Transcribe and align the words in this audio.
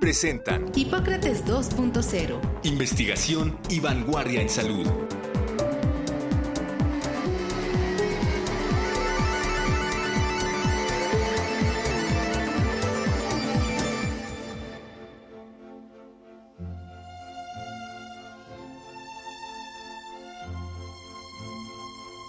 presentan 0.00 0.70
Hipócrates 0.74 1.44
2.0. 1.46 2.40
Investigación 2.64 3.58
y 3.68 3.80
vanguardia 3.80 4.40
en 4.40 4.48
salud. 4.48 4.86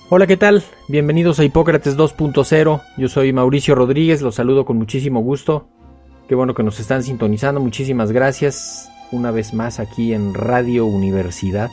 Hola, 0.09 0.25
¿qué 0.25 0.37
tal? 0.37 0.63
Bienvenidos 0.87 1.37
a 1.39 1.43
Hipócrates 1.43 1.97
2.0. 1.97 2.81
Yo 2.95 3.07
soy 3.09 3.33
Mauricio 3.33 3.75
Rodríguez, 3.75 4.21
los 4.21 4.35
saludo 4.35 4.63
con 4.63 4.77
muchísimo 4.77 5.19
gusto. 5.19 5.67
Qué 6.27 6.35
bueno 6.35 6.53
que 6.53 6.63
nos 6.63 6.79
están 6.79 7.03
sintonizando. 7.03 7.61
Muchísimas 7.61 8.11
gracias 8.11 8.91
una 9.11 9.31
vez 9.31 9.53
más 9.53 9.79
aquí 9.79 10.13
en 10.13 10.33
Radio 10.33 10.85
Universidad. 10.85 11.69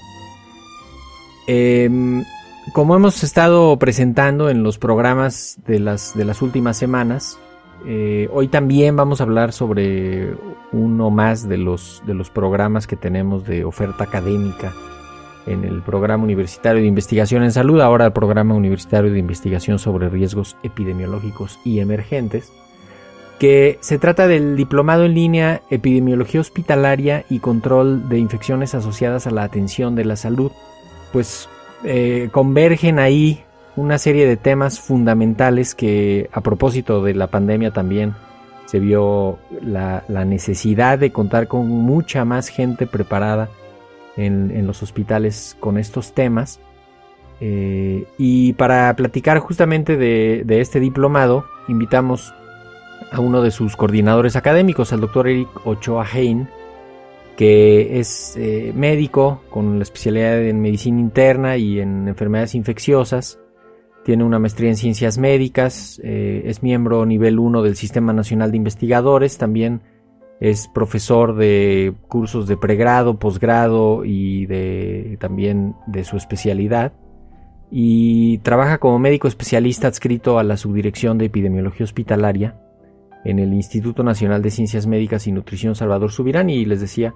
Em, 1.48 2.24
como 2.72 2.94
hemos 2.94 3.24
estado 3.24 3.76
presentando 3.78 4.48
en 4.48 4.62
los 4.62 4.78
programas 4.78 5.58
de 5.66 5.80
las, 5.80 6.16
de 6.16 6.24
las 6.24 6.40
últimas 6.40 6.76
semanas, 6.76 7.36
eh, 7.84 8.28
hoy 8.32 8.46
también 8.46 8.94
vamos 8.94 9.20
a 9.20 9.24
hablar 9.24 9.52
sobre 9.52 10.34
uno 10.70 11.10
más 11.10 11.48
de 11.48 11.58
los, 11.58 12.02
de 12.06 12.14
los 12.14 12.30
programas 12.30 12.86
que 12.86 12.96
tenemos 12.96 13.44
de 13.44 13.64
oferta 13.64 14.04
académica 14.04 14.72
en 15.46 15.64
el 15.64 15.82
Programa 15.82 16.22
Universitario 16.22 16.80
de 16.80 16.86
Investigación 16.86 17.42
en 17.42 17.52
Salud, 17.52 17.80
ahora 17.80 18.06
el 18.06 18.12
Programa 18.12 18.54
Universitario 18.54 19.12
de 19.12 19.18
Investigación 19.18 19.80
sobre 19.80 20.08
Riesgos 20.08 20.56
Epidemiológicos 20.62 21.58
y 21.64 21.80
Emergentes 21.80 22.52
que 23.38 23.78
se 23.80 23.98
trata 23.98 24.28
del 24.28 24.56
Diplomado 24.56 25.04
en 25.04 25.14
línea 25.14 25.62
Epidemiología 25.70 26.40
Hospitalaria 26.40 27.24
y 27.28 27.40
Control 27.40 28.08
de 28.08 28.18
Infecciones 28.18 28.74
Asociadas 28.74 29.26
a 29.26 29.30
la 29.30 29.42
Atención 29.42 29.94
de 29.94 30.04
la 30.04 30.16
Salud. 30.16 30.52
Pues 31.12 31.48
eh, 31.84 32.28
convergen 32.32 32.98
ahí 32.98 33.42
una 33.76 33.98
serie 33.98 34.26
de 34.26 34.36
temas 34.36 34.80
fundamentales 34.80 35.74
que 35.74 36.30
a 36.32 36.40
propósito 36.40 37.02
de 37.02 37.14
la 37.14 37.26
pandemia 37.26 37.72
también 37.72 38.14
se 38.66 38.78
vio 38.78 39.38
la, 39.60 40.04
necesidad 40.08 40.98
de 40.98 41.12
contar 41.12 41.48
con 41.48 41.68
mucha 41.68 42.24
más 42.24 42.48
gente 42.48 42.86
preparada 42.86 43.48
en, 44.16 44.66
los 44.66 44.82
hospitales 44.82 45.56
con 45.60 45.76
estos 45.76 46.12
temas. 46.12 46.60
Eh, 47.40 48.06
y 48.16 48.52
para 48.54 48.94
platicar 48.94 49.40
justamente 49.40 49.96
de, 49.96 50.42
de 50.46 50.60
este 50.60 50.78
diplomado, 50.78 51.44
invitamos 51.68 52.32
a 53.14 53.20
uno 53.20 53.42
de 53.42 53.50
sus 53.50 53.76
coordinadores 53.76 54.34
académicos, 54.34 54.92
al 54.92 55.00
doctor 55.00 55.28
Eric 55.28 55.48
Ochoa 55.64 56.04
Hein, 56.12 56.48
que 57.36 58.00
es 58.00 58.36
eh, 58.36 58.72
médico 58.74 59.42
con 59.50 59.78
la 59.78 59.82
especialidad 59.82 60.42
en 60.42 60.60
medicina 60.60 61.00
interna 61.00 61.56
y 61.56 61.80
en 61.80 62.08
enfermedades 62.08 62.54
infecciosas. 62.54 63.38
Tiene 64.04 64.24
una 64.24 64.38
maestría 64.38 64.68
en 64.68 64.76
ciencias 64.76 65.16
médicas, 65.16 66.00
eh, 66.04 66.42
es 66.46 66.62
miembro 66.62 67.06
nivel 67.06 67.38
1 67.38 67.62
del 67.62 67.76
Sistema 67.76 68.12
Nacional 68.12 68.50
de 68.50 68.58
Investigadores, 68.58 69.38
también 69.38 69.80
es 70.40 70.68
profesor 70.68 71.36
de 71.36 71.94
cursos 72.08 72.46
de 72.46 72.56
pregrado, 72.56 73.18
posgrado 73.18 74.04
y 74.04 74.46
de, 74.46 75.16
también 75.20 75.74
de 75.86 76.04
su 76.04 76.16
especialidad. 76.16 76.92
Y 77.70 78.38
trabaja 78.38 78.78
como 78.78 78.98
médico 78.98 79.26
especialista 79.26 79.88
adscrito 79.88 80.38
a 80.38 80.44
la 80.44 80.56
Subdirección 80.56 81.16
de 81.16 81.26
Epidemiología 81.26 81.84
Hospitalaria 81.84 82.56
en 83.24 83.38
el 83.38 83.52
Instituto 83.54 84.02
Nacional 84.02 84.42
de 84.42 84.50
Ciencias 84.50 84.86
Médicas 84.86 85.26
y 85.26 85.32
Nutrición 85.32 85.74
Salvador 85.74 86.12
Subirán 86.12 86.50
y 86.50 86.64
les 86.64 86.80
decía, 86.80 87.14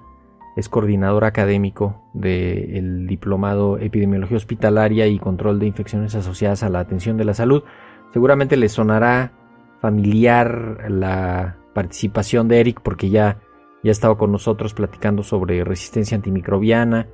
es 0.55 0.67
coordinador 0.67 1.23
académico 1.23 2.01
del 2.13 3.07
Diplomado 3.07 3.77
Epidemiología 3.77 4.37
Hospitalaria 4.37 5.07
y 5.07 5.19
Control 5.19 5.59
de 5.59 5.67
Infecciones 5.67 6.15
Asociadas 6.15 6.63
a 6.63 6.69
la 6.69 6.79
Atención 6.79 7.17
de 7.17 7.25
la 7.25 7.33
Salud. 7.33 7.63
Seguramente 8.11 8.57
les 8.57 8.71
sonará 8.71 9.33
familiar 9.79 10.85
la 10.89 11.57
participación 11.73 12.47
de 12.47 12.59
Eric 12.59 12.81
porque 12.81 13.09
ya, 13.09 13.39
ya 13.83 13.89
ha 13.89 13.91
estado 13.91 14.17
con 14.17 14.31
nosotros 14.31 14.73
platicando 14.73 15.23
sobre 15.23 15.63
resistencia 15.63 16.15
antimicrobiana. 16.15 17.07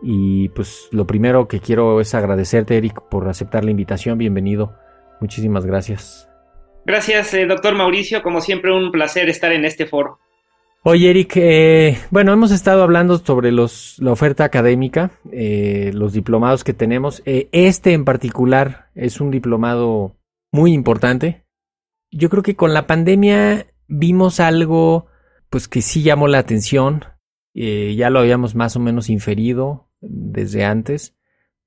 Y 0.00 0.48
pues 0.50 0.88
lo 0.92 1.06
primero 1.06 1.48
que 1.48 1.58
quiero 1.58 2.00
es 2.00 2.14
agradecerte 2.14 2.76
Eric 2.76 3.02
por 3.10 3.28
aceptar 3.28 3.64
la 3.64 3.72
invitación. 3.72 4.16
Bienvenido. 4.16 4.74
Muchísimas 5.20 5.66
gracias. 5.66 6.27
Gracias, 6.88 7.34
eh, 7.34 7.44
doctor 7.44 7.74
Mauricio. 7.74 8.22
Como 8.22 8.40
siempre, 8.40 8.72
un 8.72 8.90
placer 8.90 9.28
estar 9.28 9.52
en 9.52 9.66
este 9.66 9.84
foro. 9.84 10.20
Oye, 10.84 11.10
Eric, 11.10 11.36
eh, 11.36 11.98
bueno, 12.10 12.32
hemos 12.32 12.50
estado 12.50 12.82
hablando 12.82 13.18
sobre 13.18 13.52
los, 13.52 13.96
la 13.98 14.10
oferta 14.10 14.44
académica, 14.44 15.10
eh, 15.30 15.90
los 15.92 16.14
diplomados 16.14 16.64
que 16.64 16.72
tenemos. 16.72 17.22
este 17.26 17.92
en 17.92 18.06
particular 18.06 18.88
es 18.94 19.20
un 19.20 19.30
diplomado 19.30 20.16
muy 20.50 20.72
importante. 20.72 21.44
Yo 22.10 22.30
creo 22.30 22.42
que 22.42 22.56
con 22.56 22.72
la 22.72 22.86
pandemia 22.86 23.66
vimos 23.86 24.40
algo, 24.40 25.08
pues 25.50 25.68
que 25.68 25.82
sí 25.82 26.02
llamó 26.02 26.26
la 26.26 26.38
atención. 26.38 27.04
ya 27.52 28.08
lo 28.08 28.20
habíamos 28.20 28.54
más 28.54 28.76
o 28.76 28.80
menos 28.80 29.10
inferido 29.10 29.90
desde 30.00 30.64
antes, 30.64 31.14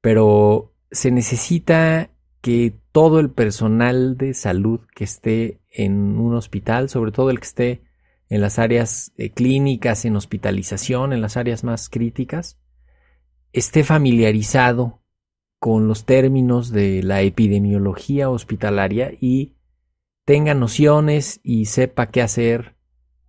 pero 0.01 0.73
se 0.89 1.11
necesita 1.11 2.09
que 2.41 2.75
todo 2.91 3.19
el 3.19 3.29
personal 3.29 4.17
de 4.17 4.33
salud 4.33 4.81
que 4.95 5.03
esté 5.03 5.61
en 5.69 6.17
un 6.17 6.35
hospital, 6.35 6.89
sobre 6.89 7.11
todo 7.11 7.29
el 7.29 7.39
que 7.39 7.45
esté 7.45 7.83
en 8.29 8.41
las 8.41 8.59
áreas 8.59 9.13
eh, 9.17 9.31
clínicas, 9.31 10.05
en 10.05 10.15
hospitalización, 10.15 11.13
en 11.13 11.21
las 11.21 11.37
áreas 11.37 11.63
más 11.63 11.89
críticas, 11.89 12.59
esté 13.53 13.83
familiarizado 13.83 15.01
con 15.59 15.87
los 15.87 16.05
términos 16.05 16.71
de 16.71 17.03
la 17.03 17.21
epidemiología 17.21 18.29
hospitalaria 18.29 19.11
y 19.19 19.57
tenga 20.25 20.53
nociones 20.55 21.39
y 21.43 21.65
sepa 21.65 22.07
qué 22.07 22.21
hacer 22.21 22.75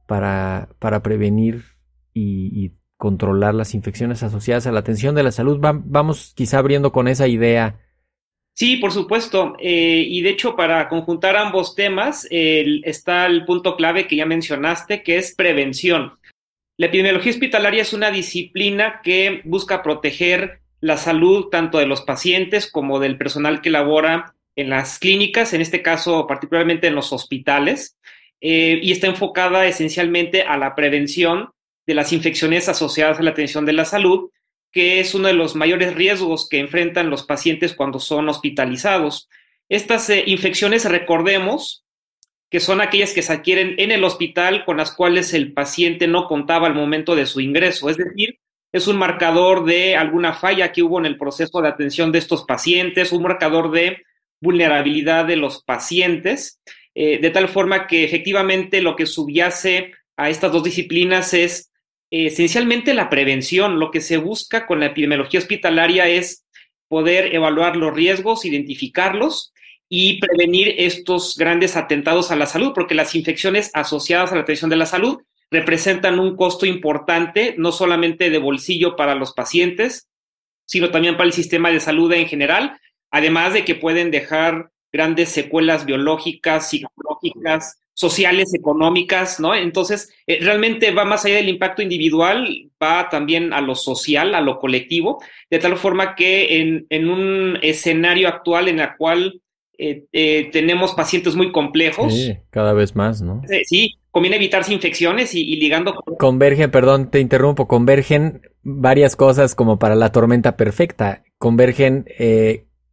para, 0.06 0.70
para 0.78 1.02
prevenir 1.02 1.64
y, 2.14 2.72
controlar 2.96 3.52
las 3.52 3.74
infecciones 3.74 4.22
asociadas 4.22 4.68
a 4.68 4.70
la 4.70 4.78
atención 4.78 5.16
de 5.16 5.24
la 5.24 5.32
salud. 5.32 5.58
vamos 5.60 6.34
quizá 6.36 6.58
abriendo 6.58 6.92
con 6.92 7.08
esa 7.08 7.26
idea 7.26 7.80
Sí, 8.54 8.76
por 8.76 8.92
supuesto. 8.92 9.54
Eh, 9.58 10.04
y 10.06 10.20
de 10.20 10.30
hecho, 10.30 10.54
para 10.56 10.88
conjuntar 10.88 11.36
ambos 11.36 11.74
temas, 11.74 12.26
está 12.30 13.26
el 13.26 13.44
punto 13.44 13.76
clave 13.76 14.06
que 14.06 14.16
ya 14.16 14.26
mencionaste, 14.26 15.02
que 15.02 15.16
es 15.16 15.34
prevención. 15.34 16.18
La 16.76 16.86
epidemiología 16.86 17.32
hospitalaria 17.32 17.82
es 17.82 17.92
una 17.92 18.10
disciplina 18.10 19.00
que 19.02 19.42
busca 19.44 19.82
proteger 19.82 20.60
la 20.80 20.96
salud 20.96 21.46
tanto 21.46 21.78
de 21.78 21.86
los 21.86 22.02
pacientes 22.02 22.70
como 22.70 22.98
del 22.98 23.16
personal 23.16 23.60
que 23.60 23.70
labora 23.70 24.34
en 24.56 24.68
las 24.68 24.98
clínicas, 24.98 25.54
en 25.54 25.60
este 25.60 25.80
caso 25.80 26.26
particularmente 26.26 26.88
en 26.88 26.94
los 26.94 27.12
hospitales, 27.12 27.96
eh, 28.40 28.80
y 28.82 28.90
está 28.90 29.06
enfocada 29.06 29.66
esencialmente 29.66 30.42
a 30.42 30.56
la 30.56 30.74
prevención 30.74 31.50
de 31.86 31.94
las 31.94 32.12
infecciones 32.12 32.68
asociadas 32.68 33.18
a 33.18 33.22
la 33.22 33.30
atención 33.30 33.64
de 33.64 33.72
la 33.72 33.84
salud 33.84 34.30
que 34.72 35.00
es 35.00 35.14
uno 35.14 35.28
de 35.28 35.34
los 35.34 35.54
mayores 35.54 35.94
riesgos 35.94 36.48
que 36.48 36.58
enfrentan 36.58 37.10
los 37.10 37.24
pacientes 37.24 37.74
cuando 37.74 38.00
son 38.00 38.28
hospitalizados. 38.28 39.28
Estas 39.68 40.08
eh, 40.10 40.24
infecciones, 40.26 40.86
recordemos, 40.86 41.84
que 42.50 42.60
son 42.60 42.80
aquellas 42.80 43.12
que 43.12 43.22
se 43.22 43.32
adquieren 43.32 43.74
en 43.78 43.92
el 43.92 44.04
hospital 44.04 44.64
con 44.64 44.76
las 44.76 44.92
cuales 44.92 45.32
el 45.32 45.52
paciente 45.54 46.06
no 46.06 46.26
contaba 46.26 46.66
al 46.66 46.74
momento 46.74 47.14
de 47.14 47.26
su 47.26 47.40
ingreso. 47.40 47.88
Es 47.88 47.96
decir, 47.96 48.38
es 48.72 48.86
un 48.88 48.98
marcador 48.98 49.64
de 49.64 49.96
alguna 49.96 50.34
falla 50.34 50.72
que 50.72 50.82
hubo 50.82 50.98
en 50.98 51.06
el 51.06 51.16
proceso 51.16 51.62
de 51.62 51.68
atención 51.68 52.12
de 52.12 52.18
estos 52.18 52.44
pacientes, 52.44 53.12
un 53.12 53.22
marcador 53.22 53.70
de 53.70 54.02
vulnerabilidad 54.40 55.24
de 55.24 55.36
los 55.36 55.62
pacientes, 55.62 56.60
eh, 56.94 57.18
de 57.20 57.30
tal 57.30 57.48
forma 57.48 57.86
que 57.86 58.04
efectivamente 58.04 58.82
lo 58.82 58.96
que 58.96 59.06
subyace 59.06 59.92
a 60.16 60.28
estas 60.28 60.52
dos 60.52 60.62
disciplinas 60.62 61.32
es 61.32 61.71
esencialmente 62.12 62.94
la 62.94 63.08
prevención. 63.08 63.80
Lo 63.80 63.90
que 63.90 64.00
se 64.00 64.18
busca 64.18 64.66
con 64.66 64.80
la 64.80 64.86
epidemiología 64.86 65.40
hospitalaria 65.40 66.08
es 66.08 66.44
poder 66.88 67.34
evaluar 67.34 67.76
los 67.76 67.94
riesgos, 67.94 68.44
identificarlos 68.44 69.52
y 69.88 70.20
prevenir 70.20 70.74
estos 70.78 71.36
grandes 71.36 71.76
atentados 71.76 72.30
a 72.30 72.36
la 72.36 72.46
salud, 72.46 72.72
porque 72.74 72.94
las 72.94 73.14
infecciones 73.14 73.70
asociadas 73.74 74.30
a 74.30 74.36
la 74.36 74.42
atención 74.42 74.70
de 74.70 74.76
la 74.76 74.86
salud 74.86 75.18
representan 75.50 76.18
un 76.18 76.36
costo 76.36 76.66
importante, 76.66 77.54
no 77.58 77.72
solamente 77.72 78.30
de 78.30 78.38
bolsillo 78.38 78.96
para 78.96 79.14
los 79.14 79.32
pacientes, 79.32 80.08
sino 80.66 80.90
también 80.90 81.16
para 81.16 81.26
el 81.26 81.32
sistema 81.32 81.70
de 81.70 81.80
salud 81.80 82.12
en 82.12 82.26
general, 82.26 82.78
además 83.10 83.52
de 83.52 83.64
que 83.64 83.74
pueden 83.74 84.10
dejar 84.10 84.70
grandes 84.92 85.30
secuelas 85.30 85.84
biológicas, 85.84 86.70
psicológicas, 86.70 87.81
sociales, 87.94 88.54
económicas, 88.54 89.38
¿no? 89.38 89.54
Entonces, 89.54 90.12
eh, 90.26 90.38
realmente 90.40 90.90
va 90.92 91.04
más 91.04 91.24
allá 91.24 91.36
del 91.36 91.48
impacto 91.48 91.82
individual, 91.82 92.70
va 92.82 93.08
también 93.10 93.52
a 93.52 93.60
lo 93.60 93.74
social, 93.74 94.34
a 94.34 94.40
lo 94.40 94.58
colectivo, 94.58 95.22
de 95.50 95.58
tal 95.58 95.76
forma 95.76 96.14
que 96.14 96.60
en, 96.60 96.86
en 96.88 97.08
un 97.08 97.58
escenario 97.62 98.28
actual 98.28 98.68
en 98.68 98.80
el 98.80 98.88
cual 98.96 99.40
eh, 99.78 100.04
eh, 100.12 100.48
tenemos 100.52 100.94
pacientes 100.94 101.34
muy 101.34 101.52
complejos. 101.52 102.14
Sí, 102.14 102.36
cada 102.50 102.72
vez 102.72 102.96
más, 102.96 103.20
¿no? 103.20 103.42
sí, 103.64 103.98
conviene 104.10 104.36
evitarse 104.36 104.72
infecciones 104.72 105.34
y, 105.34 105.42
y 105.42 105.56
ligando. 105.56 105.94
Con... 105.94 106.16
Convergen, 106.16 106.70
perdón, 106.70 107.10
te 107.10 107.20
interrumpo, 107.20 107.68
convergen 107.68 108.42
varias 108.62 109.16
cosas 109.16 109.54
como 109.54 109.78
para 109.78 109.94
la 109.94 110.12
tormenta 110.12 110.56
perfecta. 110.56 111.24
Convergen 111.38 112.06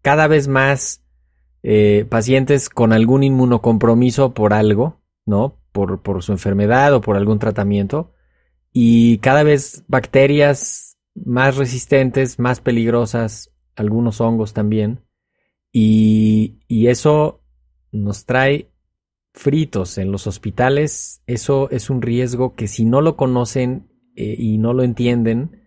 cada 0.02 0.28
vez 0.28 0.48
más 0.48 1.04
eh, 1.64 2.06
pacientes 2.10 2.70
con 2.70 2.94
algún 2.94 3.24
inmunocompromiso 3.24 4.34
por 4.34 4.54
algo, 4.54 5.02
¿no? 5.26 5.60
Por, 5.72 6.02
por 6.02 6.24
su 6.24 6.32
enfermedad 6.32 6.94
o 6.94 7.02
por 7.02 7.16
algún 7.16 7.40
tratamiento. 7.40 8.14
Y 8.72 9.18
cada 9.20 9.44
vez 9.44 9.84
bacterias 9.88 10.98
más 11.16 11.58
resistentes, 11.58 12.40
más 12.40 12.62
peligrosas, 12.62 13.52
algunos 13.76 14.22
hongos 14.22 14.54
también. 14.54 15.02
Y, 15.72 16.60
y 16.68 16.88
eso 16.88 17.42
nos 17.92 18.26
trae 18.26 18.72
fritos 19.34 19.98
en 19.98 20.12
los 20.12 20.28
hospitales. 20.28 21.22
Eso 21.28 21.70
es 21.72 21.90
un 21.90 22.02
riesgo 22.02 22.56
que 22.56 22.68
si 22.68 22.86
no 22.86 23.02
lo 23.02 23.16
conocen 23.16 23.90
eh, 24.16 24.36
y 24.38 24.58
no 24.58 24.74
lo 24.74 24.84
entienden, 24.84 25.64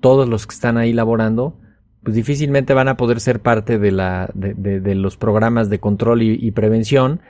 todos 0.00 0.28
los 0.28 0.46
que 0.46 0.54
están 0.54 0.78
ahí 0.78 0.92
laborando, 0.92 1.60
pues 2.02 2.16
difícilmente 2.16 2.74
van 2.74 2.88
a 2.88 2.96
poder 2.96 3.20
ser 3.20 3.40
parte 3.40 3.78
de, 3.78 3.92
la, 3.92 4.30
de, 4.34 4.94
los 4.94 5.16
programas 5.16 5.68
de 5.68 5.80
control 5.80 6.22
y, 6.22 6.50
prevención. 6.52 7.20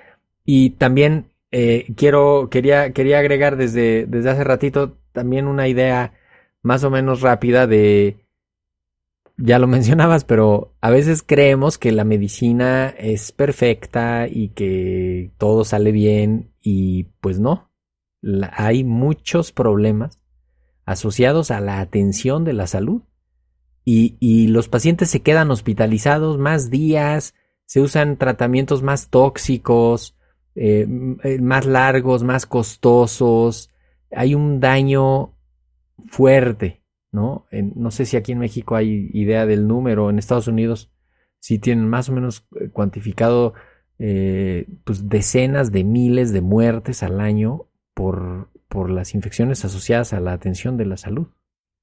Y 0.45 0.71
también 0.71 1.27
eh, 1.51 1.93
quiero, 1.97 2.49
quería, 2.51 2.93
quería 2.93 3.19
agregar 3.19 3.57
desde, 3.57 4.07
desde 4.07 4.31
hace 4.31 4.45
ratito 4.45 4.97
también 5.13 5.47
una 5.47 5.69
idea 5.69 6.13
más 6.63 6.85
o 6.85 6.91
menos 6.91 7.21
rápida 7.21 7.67
de, 7.67 8.21
ya 9.41 9.59
lo 9.59 9.67
mencionabas, 9.67 10.25
pero 10.25 10.75
a 10.81 10.91
veces 10.91 11.23
creemos 11.23 11.79
que 11.79 11.93
la 11.93 12.05
medicina 12.05 12.89
es 12.89 13.33
perfecta 13.33 14.29
y 14.29 14.51
que 14.51 15.33
todo 15.39 15.65
sale 15.65 15.93
bien 15.93 16.53
y 16.61 17.05
pues 17.21 17.41
no. 17.41 17.71
hay 18.53 18.85
muchos 18.85 19.53
problemas 19.53 20.21
asociados 20.85 21.51
a 21.51 21.61
la 21.61 21.81
atención 21.81 22.45
de 22.45 22.53
la 22.53 22.67
salud 22.67 23.03
y, 24.21 24.47
los 24.49 24.69
pacientes 24.69 25.11
se 25.11 25.21
quedan 25.21 25.51
hospitalizados 25.51 26.39
más 26.39 26.71
días, 26.71 27.35
se 27.67 27.81
usan 27.81 28.17
tratamientos 28.17 28.83
más 28.83 29.09
tóxicos, 29.09 30.17
eh, 30.55 30.87
eh, 31.25 31.41
más 31.41 31.67
largos, 31.67 32.23
más 32.23 32.47
costosos, 32.47 33.71
hay 34.11 34.35
un 34.35 34.61
daño 34.61 35.35
fuerte, 36.09 36.83
¿no? 37.13 37.47
no 37.51 37.91
sé 37.91 38.07
si 38.07 38.17
aquí 38.17 38.33
en 38.33 38.39
México 38.39 38.77
hay 38.77 39.11
idea 39.13 39.47
del 39.47 39.67
número, 39.67 40.11
en 40.11 40.19
Estados 40.19 40.49
Unidos 40.49 40.91
sí 41.39 41.59
tienen 41.59 41.89
más 41.89 42.09
o 42.09 42.13
menos 42.13 42.47
eh, 42.61 42.69
cuantificado 42.71 43.55
pues 44.85 45.11
decenas 45.11 45.73
de 45.73 45.85
miles 45.85 46.33
de 46.33 46.41
muertes 46.41 47.03
al 47.03 47.21
año 47.21 47.67
por, 47.93 48.49
por 48.67 48.89
las 48.89 49.15
infecciones 49.15 49.63
asociadas 49.67 50.15
a 50.15 50.21
la 50.21 50.33
atención 50.33 50.79
de 50.79 50.87
la 50.87 50.97
salud. 50.97 51.27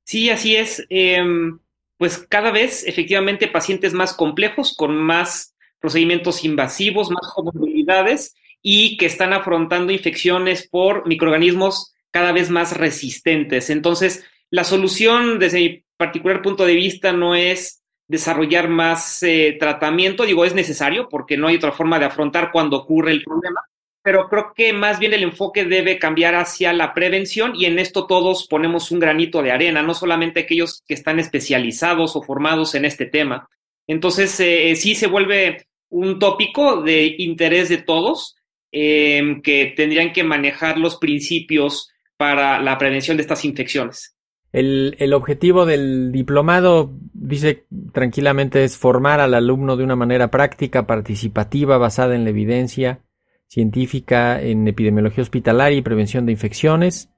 Sí, 0.04 0.32
así 0.32 0.56
es. 0.56 0.84
Em, 0.90 1.60
pues 1.98 2.26
cada 2.30 2.52
vez 2.52 2.86
efectivamente 2.88 3.48
pacientes 3.48 3.94
más 3.94 4.14
complejos, 4.14 4.76
con 4.76 4.96
más 4.96 5.56
procedimientos 5.80 6.44
invasivos, 6.44 7.10
más 7.10 7.32
comorbilidades 7.34 8.36
y 8.62 8.98
que 8.98 9.06
están 9.06 9.34
afrontando 9.34 9.92
infecciones 9.92 10.68
por 10.68 11.08
microorganismos 11.08 11.94
cada 12.12 12.32
vez 12.32 12.50
más 12.50 12.78
resistentes. 12.78 13.70
Entonces, 13.70 14.26
la 14.50 14.64
solución 14.64 15.40
desde 15.40 15.60
mi 15.60 15.84
particular 15.98 16.42
punto 16.42 16.66
de 16.66 16.76
vista 16.76 17.12
no 17.14 17.36
es 17.36 17.84
desarrollar 18.08 18.70
más 18.70 19.22
eh, 19.24 19.58
tratamiento, 19.60 20.24
digo, 20.24 20.46
es 20.46 20.54
necesario 20.54 21.10
porque 21.10 21.38
no 21.38 21.48
hay 21.48 21.58
otra 21.58 21.74
forma 21.74 22.00
de 22.00 22.06
afrontar 22.06 22.52
cuando 22.52 22.78
ocurre 22.78 23.12
el 23.12 23.24
problema, 23.24 23.62
pero 24.08 24.30
creo 24.30 24.54
que 24.56 24.72
más 24.72 25.00
bien 25.00 25.14
el 25.14 25.24
enfoque 25.24 25.66
debe 25.66 26.00
cambiar 26.00 26.34
hacia 26.34 26.72
la 26.72 26.94
prevención 26.94 27.52
y 27.58 27.66
en 27.66 27.78
esto 27.78 28.08
todos 28.08 28.48
ponemos 28.48 28.90
un 28.90 29.00
granito 29.00 29.42
de 29.42 29.52
arena, 29.52 29.84
no 29.84 29.94
solamente 29.94 30.40
aquellos 30.40 30.82
que 30.88 30.94
están 30.94 31.20
especializados 31.20 32.16
o 32.16 32.22
formados 32.22 32.74
en 32.76 32.86
este 32.86 33.06
tema. 33.06 33.50
Entonces, 33.86 34.40
eh, 34.40 34.74
sí 34.78 34.96
se 34.96 35.08
vuelve 35.08 35.68
un 35.90 36.20
tópico 36.20 36.84
de 36.84 37.16
interés 37.18 37.68
de 37.68 37.80
todos 37.80 38.38
eh, 38.72 39.42
que 39.44 39.74
tendrían 39.76 40.14
que 40.14 40.24
manejar 40.24 40.78
los 40.78 40.96
principios 40.96 41.90
para 42.16 42.62
la 42.62 42.78
prevención 42.78 43.18
de 43.18 43.24
estas 43.24 43.44
infecciones. 43.44 44.16
El, 44.54 44.96
el, 45.00 45.12
objetivo 45.12 45.66
del 45.66 46.14
diplomado, 46.14 46.94
dice 47.12 47.66
tranquilamente, 47.92 48.64
es 48.64 48.78
formar 48.78 49.20
al 49.20 49.34
alumno 49.34 49.76
de 49.76 49.84
una 49.84 49.98
manera 49.98 50.32
práctica, 50.32 50.88
participativa, 50.88 51.78
basada 51.78 52.16
en 52.16 52.24
la 52.24 52.30
evidencia, 52.30 53.02
científica 53.48 54.42
en 54.42 54.68
epidemiología 54.68 55.22
hospitalaria 55.22 55.78
y 55.78 55.82
prevención 55.82 56.26
de 56.26 56.34
infecciones, 56.34 57.10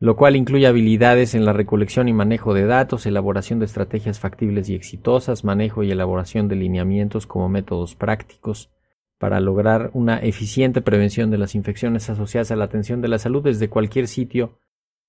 lo 0.00 0.16
cual 0.16 0.36
incluye 0.36 0.66
habilidades 0.66 1.34
en 1.34 1.44
la 1.44 1.52
recolección 1.52 2.08
y 2.08 2.12
manejo 2.12 2.52
de 2.52 2.66
datos, 2.66 3.06
elaboración 3.06 3.58
de 3.58 3.66
estrategias 3.66 4.18
factibles 4.18 4.68
y 4.68 4.74
exitosas, 4.74 5.44
manejo 5.44 5.82
y 5.82 5.90
elaboración 5.90 6.48
de 6.48 6.56
lineamientos 6.56 7.26
como 7.26 7.48
métodos 7.48 7.94
prácticos 7.94 8.70
para 9.18 9.40
lograr 9.40 9.90
una 9.94 10.18
eficiente 10.18 10.82
prevención 10.82 11.30
de 11.30 11.38
las 11.38 11.54
infecciones 11.54 12.10
asociadas 12.10 12.50
a 12.50 12.56
la 12.56 12.64
atención 12.64 13.00
de 13.00 13.08
la 13.08 13.18
salud 13.18 13.42
desde 13.42 13.70
cualquier 13.70 14.08
sitio. 14.08 14.58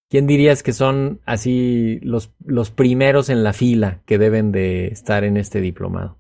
¿Quién 0.10 0.28
dirías 0.28 0.62
que 0.62 0.72
son 0.72 1.20
así 1.26 2.00
los, 2.02 2.32
los 2.46 2.70
primeros 2.70 3.30
en 3.30 3.44
la 3.44 3.54
fila 3.54 4.02
que 4.06 4.18
deben 4.18 4.52
de 4.52 4.88
estar 4.88 5.24
en 5.24 5.36
este 5.36 5.60
diplomado? 5.60 6.18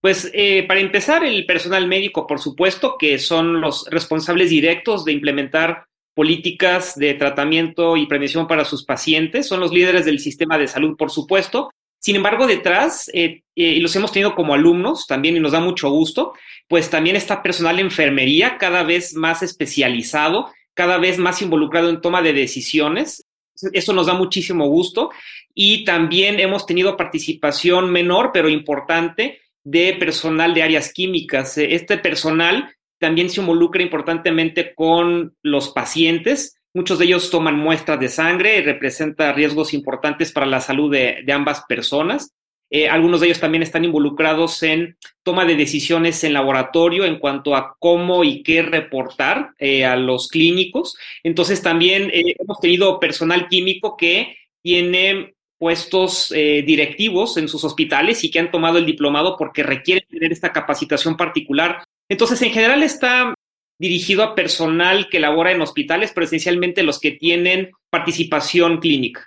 Pues 0.00 0.30
eh, 0.32 0.64
para 0.68 0.80
empezar, 0.80 1.24
el 1.24 1.44
personal 1.44 1.88
médico, 1.88 2.26
por 2.26 2.38
supuesto, 2.38 2.96
que 2.98 3.18
son 3.18 3.60
los 3.60 3.86
responsables 3.90 4.50
directos 4.50 5.04
de 5.04 5.12
implementar 5.12 5.86
políticas 6.14 6.96
de 6.96 7.14
tratamiento 7.14 7.96
y 7.96 8.06
prevención 8.06 8.46
para 8.46 8.64
sus 8.64 8.84
pacientes, 8.84 9.46
son 9.46 9.60
los 9.60 9.72
líderes 9.72 10.04
del 10.04 10.18
sistema 10.18 10.58
de 10.58 10.68
salud, 10.68 10.96
por 10.96 11.10
supuesto. 11.10 11.70
Sin 12.00 12.16
embargo, 12.16 12.46
detrás, 12.46 13.10
eh, 13.12 13.42
eh, 13.56 13.62
y 13.62 13.80
los 13.80 13.94
hemos 13.96 14.12
tenido 14.12 14.34
como 14.34 14.54
alumnos 14.54 15.06
también 15.06 15.36
y 15.36 15.40
nos 15.40 15.52
da 15.52 15.60
mucho 15.60 15.90
gusto, 15.90 16.32
pues 16.68 16.90
también 16.90 17.16
está 17.16 17.42
personal 17.42 17.76
de 17.76 17.82
enfermería 17.82 18.56
cada 18.56 18.84
vez 18.84 19.14
más 19.14 19.42
especializado, 19.42 20.52
cada 20.74 20.98
vez 20.98 21.18
más 21.18 21.42
involucrado 21.42 21.90
en 21.90 22.00
toma 22.00 22.22
de 22.22 22.32
decisiones. 22.32 23.24
Eso 23.72 23.92
nos 23.92 24.06
da 24.06 24.14
muchísimo 24.14 24.68
gusto. 24.68 25.10
Y 25.54 25.84
también 25.84 26.38
hemos 26.38 26.66
tenido 26.66 26.96
participación 26.96 27.90
menor, 27.90 28.30
pero 28.32 28.48
importante, 28.48 29.40
de 29.64 29.94
personal 29.94 30.54
de 30.54 30.62
áreas 30.62 30.92
químicas. 30.92 31.58
Eh, 31.58 31.74
este 31.74 31.98
personal 31.98 32.74
también 32.98 33.30
se 33.30 33.40
involucra 33.40 33.82
importantemente 33.82 34.74
con 34.74 35.36
los 35.42 35.70
pacientes. 35.70 36.56
Muchos 36.74 36.98
de 36.98 37.06
ellos 37.06 37.30
toman 37.30 37.58
muestras 37.58 38.00
de 38.00 38.08
sangre 38.08 38.58
y 38.58 38.62
representa 38.62 39.32
riesgos 39.32 39.74
importantes 39.74 40.32
para 40.32 40.46
la 40.46 40.60
salud 40.60 40.90
de, 40.92 41.24
ambas 41.32 41.64
personas. 41.68 42.34
Eh, 42.70 42.88
algunos 42.88 43.20
de 43.20 43.28
ellos 43.28 43.40
también 43.40 43.62
están 43.62 43.84
involucrados 43.84 44.62
en 44.62 44.98
toma 45.22 45.46
de 45.46 45.56
decisiones 45.56 46.22
en 46.24 46.34
laboratorio 46.34 47.06
en 47.06 47.18
cuanto 47.18 47.56
a 47.56 47.76
cómo 47.78 48.24
y 48.24 48.42
qué 48.42 48.60
reportar 48.62 49.52
eh, 49.58 49.86
a 49.86 49.96
los 49.96 50.28
clínicos. 50.28 50.96
Entonces 51.22 51.62
también 51.62 52.10
hemos 52.12 52.60
tenido 52.60 53.00
personal 53.00 53.48
químico 53.48 53.96
que 53.96 54.36
tiene 54.62 55.34
puestos 55.58 56.32
eh, 56.34 56.62
directivos 56.64 57.36
en 57.36 57.48
sus 57.48 57.64
hospitales 57.64 58.22
y 58.24 58.30
que 58.30 58.38
han 58.38 58.50
tomado 58.50 58.78
el 58.78 58.86
diplomado 58.86 59.36
porque 59.36 59.62
requieren 59.62 60.04
tener 60.08 60.32
esta 60.32 60.52
capacitación 60.52 61.16
particular. 61.16 61.82
Entonces, 62.08 62.40
en 62.42 62.52
general 62.52 62.82
está 62.82 63.34
dirigido 63.78 64.22
a 64.22 64.34
personal 64.34 65.08
que 65.08 65.20
labora 65.20 65.52
en 65.52 65.60
hospitales, 65.60 66.12
pero 66.14 66.26
esencialmente 66.26 66.82
los 66.82 66.98
que 66.98 67.12
tienen 67.12 67.70
participación 67.90 68.78
clínica. 68.78 69.26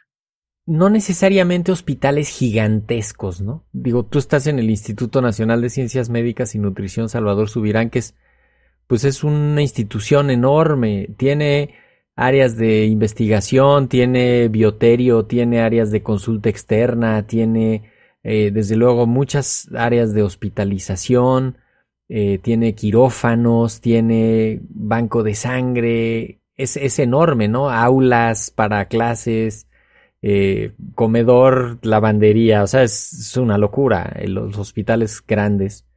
No 0.65 0.89
necesariamente 0.89 1.71
hospitales 1.71 2.29
gigantescos, 2.29 3.41
¿no? 3.41 3.65
Digo, 3.71 4.05
tú 4.05 4.19
estás 4.19 4.47
en 4.47 4.59
el 4.59 4.69
Instituto 4.69 5.21
Nacional 5.21 5.61
de 5.61 5.69
Ciencias 5.69 6.09
Médicas 6.09 6.55
y 6.55 6.59
Nutrición 6.59 7.09
Salvador 7.09 7.49
Subirán, 7.49 7.89
que 7.89 7.99
es, 7.99 8.15
pues 8.87 9.03
es 9.03 9.23
una 9.23 9.61
institución 9.61 10.29
enorme, 10.29 11.09
tiene 11.17 11.75
áreas 12.21 12.55
de 12.55 12.85
investigación, 12.85 13.87
tiene 13.87 14.47
bioterio, 14.47 15.25
tiene 15.25 15.61
áreas 15.61 15.89
de 15.89 16.03
consulta 16.03 16.49
externa, 16.49 17.25
tiene 17.25 17.91
eh, 18.23 18.51
desde 18.53 18.75
luego 18.75 19.07
muchas 19.07 19.67
áreas 19.75 20.13
de 20.13 20.21
hospitalización, 20.21 21.57
eh, 22.09 22.37
tiene 22.37 22.75
quirófanos, 22.75 23.81
tiene 23.81 24.59
banco 24.69 25.23
de 25.23 25.33
sangre, 25.33 26.41
es, 26.55 26.77
es 26.77 26.99
enorme, 26.99 27.47
¿no? 27.47 27.71
Aulas 27.71 28.51
para 28.51 28.85
clases, 28.85 29.67
eh, 30.21 30.73
comedor, 30.93 31.79
lavandería, 31.81 32.61
o 32.61 32.67
sea, 32.67 32.83
es, 32.83 33.13
es 33.13 33.37
una 33.37 33.57
locura 33.57 34.15
los 34.25 34.57
hospitales 34.59 35.23
grandes. 35.27 35.87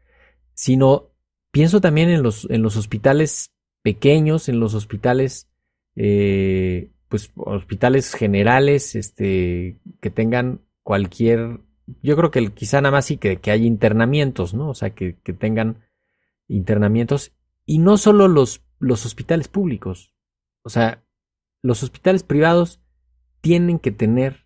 Sino, 0.54 1.10
pienso 1.50 1.82
también 1.82 2.08
en 2.08 2.22
los, 2.22 2.48
en 2.48 2.62
los 2.62 2.76
hospitales 2.78 3.52
pequeños, 3.82 4.48
en 4.48 4.60
los 4.60 4.72
hospitales, 4.72 5.50
eh, 5.96 6.90
pues 7.08 7.32
hospitales 7.36 8.14
generales, 8.14 8.94
este, 8.94 9.78
que 10.00 10.10
tengan 10.10 10.60
cualquier, 10.82 11.60
yo 12.02 12.16
creo 12.16 12.30
que 12.30 12.52
quizá 12.52 12.80
nada 12.80 12.92
más 12.92 13.06
sí 13.06 13.16
que, 13.16 13.36
que 13.36 13.50
haya 13.50 13.66
internamientos, 13.66 14.54
¿no? 14.54 14.70
O 14.70 14.74
sea, 14.74 14.90
que, 14.90 15.18
que 15.22 15.32
tengan 15.32 15.84
internamientos 16.48 17.32
y 17.66 17.78
no 17.78 17.96
solo 17.96 18.28
los, 18.28 18.64
los 18.78 19.06
hospitales 19.06 19.48
públicos, 19.48 20.14
o 20.62 20.68
sea, 20.68 21.04
los 21.62 21.82
hospitales 21.82 22.22
privados 22.22 22.80
tienen 23.40 23.78
que 23.78 23.90
tener 23.90 24.43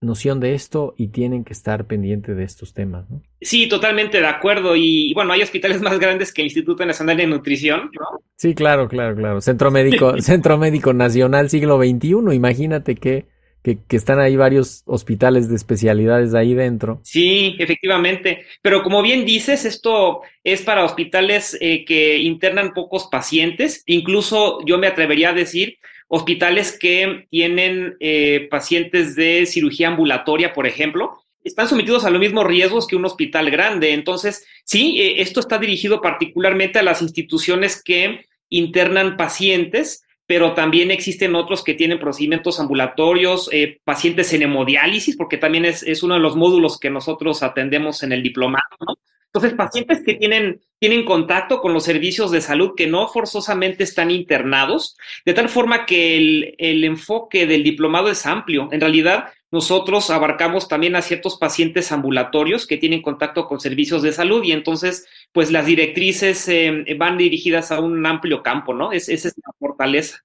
noción 0.00 0.40
de 0.40 0.54
esto 0.54 0.94
y 0.96 1.08
tienen 1.08 1.44
que 1.44 1.52
estar 1.52 1.86
pendientes 1.86 2.36
de 2.36 2.44
estos 2.44 2.74
temas, 2.74 3.08
¿no? 3.10 3.22
Sí, 3.40 3.68
totalmente 3.68 4.20
de 4.20 4.26
acuerdo. 4.26 4.76
Y 4.76 5.12
bueno, 5.14 5.32
hay 5.32 5.42
hospitales 5.42 5.80
más 5.82 5.98
grandes 5.98 6.32
que 6.32 6.42
el 6.42 6.46
Instituto 6.46 6.84
Nacional 6.84 7.16
de 7.16 7.26
Nutrición, 7.26 7.90
¿no? 7.98 8.20
Sí, 8.36 8.54
claro, 8.54 8.88
claro, 8.88 9.16
claro. 9.16 9.40
Centro 9.40 9.70
Médico, 9.70 10.14
Centro 10.20 10.58
Médico 10.58 10.92
Nacional 10.92 11.48
siglo 11.48 11.78
XXI, 11.78 12.34
imagínate 12.34 12.96
que, 12.96 13.26
que, 13.62 13.78
que, 13.88 13.96
están 13.96 14.20
ahí 14.20 14.36
varios 14.36 14.82
hospitales 14.84 15.48
de 15.48 15.56
especialidades 15.56 16.34
ahí 16.34 16.54
dentro. 16.54 17.00
Sí, 17.02 17.56
efectivamente. 17.58 18.44
Pero 18.62 18.82
como 18.82 19.02
bien 19.02 19.24
dices, 19.24 19.64
esto 19.64 20.20
es 20.44 20.62
para 20.62 20.84
hospitales 20.84 21.56
eh, 21.60 21.84
que 21.84 22.18
internan 22.18 22.74
pocos 22.74 23.08
pacientes. 23.10 23.82
Incluso 23.86 24.58
yo 24.66 24.78
me 24.78 24.86
atrevería 24.86 25.30
a 25.30 25.34
decir 25.34 25.78
hospitales 26.08 26.78
que 26.78 27.26
tienen 27.30 27.96
eh, 28.00 28.48
pacientes 28.50 29.16
de 29.16 29.46
cirugía 29.46 29.88
ambulatoria, 29.88 30.52
por 30.52 30.66
ejemplo, 30.66 31.18
están 31.42 31.68
sometidos 31.68 32.04
a 32.04 32.10
los 32.10 32.20
mismos 32.20 32.46
riesgos 32.46 32.86
que 32.86 32.96
un 32.96 33.04
hospital 33.04 33.50
grande. 33.50 33.92
Entonces, 33.92 34.44
sí, 34.64 35.00
eh, 35.00 35.20
esto 35.22 35.40
está 35.40 35.58
dirigido 35.58 36.00
particularmente 36.00 36.78
a 36.78 36.82
las 36.82 37.02
instituciones 37.02 37.82
que 37.82 38.26
internan 38.48 39.16
pacientes, 39.16 40.04
pero 40.26 40.54
también 40.54 40.90
existen 40.90 41.36
otros 41.36 41.62
que 41.62 41.74
tienen 41.74 42.00
procedimientos 42.00 42.58
ambulatorios, 42.58 43.48
eh, 43.52 43.80
pacientes 43.84 44.32
en 44.32 44.42
hemodiálisis, 44.42 45.16
porque 45.16 45.38
también 45.38 45.64
es, 45.64 45.84
es, 45.84 46.02
uno 46.02 46.14
de 46.14 46.20
los 46.20 46.34
módulos 46.34 46.80
que 46.80 46.90
nosotros 46.90 47.44
atendemos 47.44 48.02
en 48.02 48.12
el 48.12 48.22
diplomado, 48.22 48.64
¿no? 48.80 48.96
Entonces, 49.36 49.56
pacientes 49.58 50.02
que 50.02 50.14
tienen, 50.14 50.62
tienen 50.78 51.04
contacto 51.04 51.60
con 51.60 51.74
los 51.74 51.84
servicios 51.84 52.30
de 52.30 52.40
salud 52.40 52.72
que 52.74 52.86
no 52.86 53.06
forzosamente 53.08 53.84
están 53.84 54.10
internados, 54.10 54.96
de 55.26 55.34
tal 55.34 55.50
forma 55.50 55.84
que 55.84 56.16
el, 56.16 56.54
el 56.56 56.84
enfoque 56.84 57.46
del 57.46 57.62
diplomado 57.62 58.08
es 58.08 58.24
amplio. 58.24 58.70
En 58.72 58.80
realidad, 58.80 59.26
nosotros 59.50 60.08
abarcamos 60.08 60.68
también 60.68 60.96
a 60.96 61.02
ciertos 61.02 61.36
pacientes 61.36 61.92
ambulatorios 61.92 62.66
que 62.66 62.78
tienen 62.78 63.02
contacto 63.02 63.46
con 63.46 63.60
servicios 63.60 64.02
de 64.02 64.12
salud 64.12 64.42
y 64.42 64.52
entonces, 64.52 65.06
pues 65.32 65.52
las 65.52 65.66
directrices 65.66 66.48
eh, 66.48 66.84
van 66.98 67.18
dirigidas 67.18 67.70
a 67.72 67.80
un 67.80 68.06
amplio 68.06 68.42
campo, 68.42 68.72
¿no? 68.72 68.90
Es, 68.90 69.10
esa 69.10 69.28
es 69.28 69.34
la 69.36 69.52
fortaleza. 69.58 70.24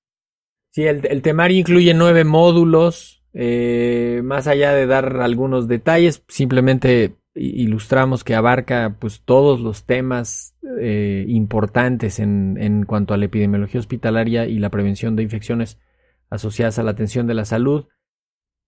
Sí, 0.72 0.84
el, 0.84 1.06
el 1.06 1.22
temario 1.22 1.58
incluye 1.58 1.94
nueve 1.94 2.24
módulos. 2.24 3.18
Eh, 3.34 4.20
más 4.26 4.48
allá 4.48 4.74
de 4.74 4.86
dar 4.86 5.22
algunos 5.22 5.70
detalles, 5.70 6.22
simplemente 6.28 7.16
ilustramos 7.36 8.24
que 8.24 8.36
abarca 8.36 8.98
pues 9.00 9.22
todos 9.24 9.60
los 9.62 9.86
temas 9.86 10.56
eh, 10.80 11.26
importantes 11.28 12.20
en, 12.20 12.58
en, 12.60 12.86
cuanto 12.86 13.14
a 13.14 13.18
la 13.18 13.26
epidemiología 13.26 13.80
hospitalaria 13.80 14.48
y 14.48 14.60
la 14.60 14.70
prevención 14.70 15.16
de 15.16 15.24
infecciones 15.24 15.80
asociadas 16.30 16.80
a 16.80 16.84
la 16.84 16.92
atención 16.92 17.28
de 17.28 17.34
la 17.34 17.46
salud. 17.46 17.86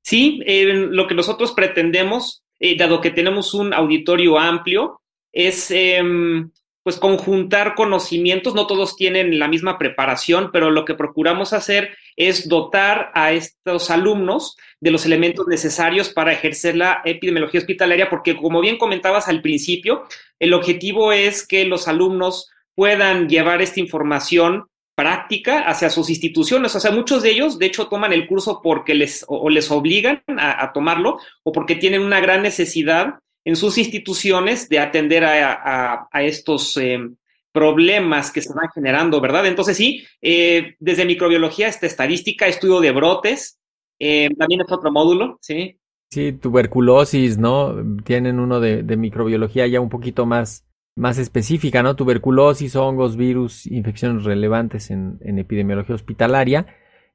Sí, 0.03 0.41
lo 0.45 1.07
que 1.07 1.15
nosotros 1.15 1.53
pretendemos, 1.53 2.43
eh, 2.59 2.77
dado 2.77 3.01
que 3.01 3.11
tenemos 3.11 3.53
un 3.53 3.73
auditorio 3.73 4.37
amplio, 4.37 5.01
es 5.31 5.71
em, 5.71 6.51
pues 6.83 6.97
conjuntar 6.97 7.75
conocimientos, 7.75 8.53
no 8.53 8.67
todos 8.67 8.95
tienen 8.97 9.39
la 9.39 9.47
misma 9.47 9.77
preparación, 9.77 10.49
pero 10.51 10.69
lo 10.69 10.83
que 10.83 10.95
procuramos 10.95 11.53
hacer 11.53 11.97
es 12.17 12.49
dotar 12.49 13.09
a 13.15 13.31
estos 13.31 13.89
alumnos 13.89 14.57
de 14.81 14.91
los 14.91 15.05
elementos 15.05 15.47
necesarios 15.47 16.09
para 16.09 16.33
ejercer 16.33 16.75
la 16.75 17.01
epidemiología 17.05 17.61
hospitalaria, 17.61 18.09
porque 18.09 18.35
como 18.35 18.59
bien 18.59 18.77
comentabas 18.77 19.29
al 19.29 19.41
principio, 19.41 20.03
el 20.39 20.53
objetivo 20.53 21.13
es 21.13 21.47
que 21.47 21.63
los 21.63 21.87
alumnos 21.87 22.49
puedan 22.75 23.29
llevar 23.29 23.61
esta 23.61 23.79
información 23.79 24.65
práctica 24.95 25.61
hacia 25.61 25.89
sus 25.89 26.09
instituciones. 26.09 26.75
O 26.75 26.79
sea, 26.79 26.91
muchos 26.91 27.23
de 27.23 27.31
ellos, 27.31 27.57
de 27.57 27.65
hecho, 27.65 27.87
toman 27.87 28.13
el 28.13 28.27
curso 28.27 28.61
porque 28.61 28.93
les 28.93 29.25
o, 29.27 29.49
les 29.49 29.71
obligan 29.71 30.21
a, 30.37 30.63
a, 30.63 30.73
tomarlo 30.73 31.17
o 31.43 31.51
porque 31.51 31.75
tienen 31.75 32.01
una 32.01 32.19
gran 32.19 32.43
necesidad 32.43 33.15
en 33.45 33.55
sus 33.55 33.77
instituciones 33.77 34.69
de 34.69 34.79
atender 34.79 35.23
a, 35.25 36.07
a, 36.11 36.23
estos 36.23 36.77
eh, 36.77 36.99
problemas 37.51 38.31
que 38.31 38.41
se 38.41 38.53
van 38.53 38.69
generando, 38.73 39.19
¿verdad? 39.19 39.45
Entonces, 39.45 39.77
sí, 39.77 40.03
eh, 40.21 40.75
desde 40.79 41.05
microbiología, 41.05 41.67
esta 41.67 41.85
estadística, 41.85 42.47
estudio 42.47 42.79
de 42.79 42.91
brotes, 42.91 43.59
eh, 43.99 44.29
también 44.37 44.61
es 44.61 44.71
otro 44.71 44.91
módulo, 44.91 45.37
¿sí? 45.41 45.77
Sí, 46.09 46.33
tuberculosis, 46.33 47.37
¿no? 47.37 47.75
Tienen 48.03 48.39
uno 48.39 48.59
de, 48.59 48.83
de 48.83 48.97
microbiología 48.97 49.67
ya 49.67 49.81
un 49.81 49.89
poquito 49.89 50.25
más, 50.25 50.65
más 50.95 51.17
específica, 51.17 51.83
¿no? 51.83 51.95
Tuberculosis, 51.95 52.75
hongos, 52.75 53.17
virus, 53.17 53.65
infecciones 53.65 54.23
relevantes 54.23 54.89
en, 54.89 55.19
en, 55.21 55.39
epidemiología 55.39 55.95
hospitalaria. 55.95 56.67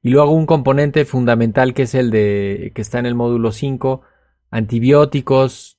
Y 0.02 0.10
luego 0.10 0.32
un 0.32 0.46
componente 0.46 1.04
fundamental 1.04 1.74
que 1.74 1.82
es 1.82 1.94
el 1.94 2.10
de 2.10 2.72
que 2.74 2.82
está 2.82 2.98
en 2.98 3.06
el 3.06 3.14
módulo 3.14 3.52
5, 3.52 4.02
antibióticos, 4.50 5.77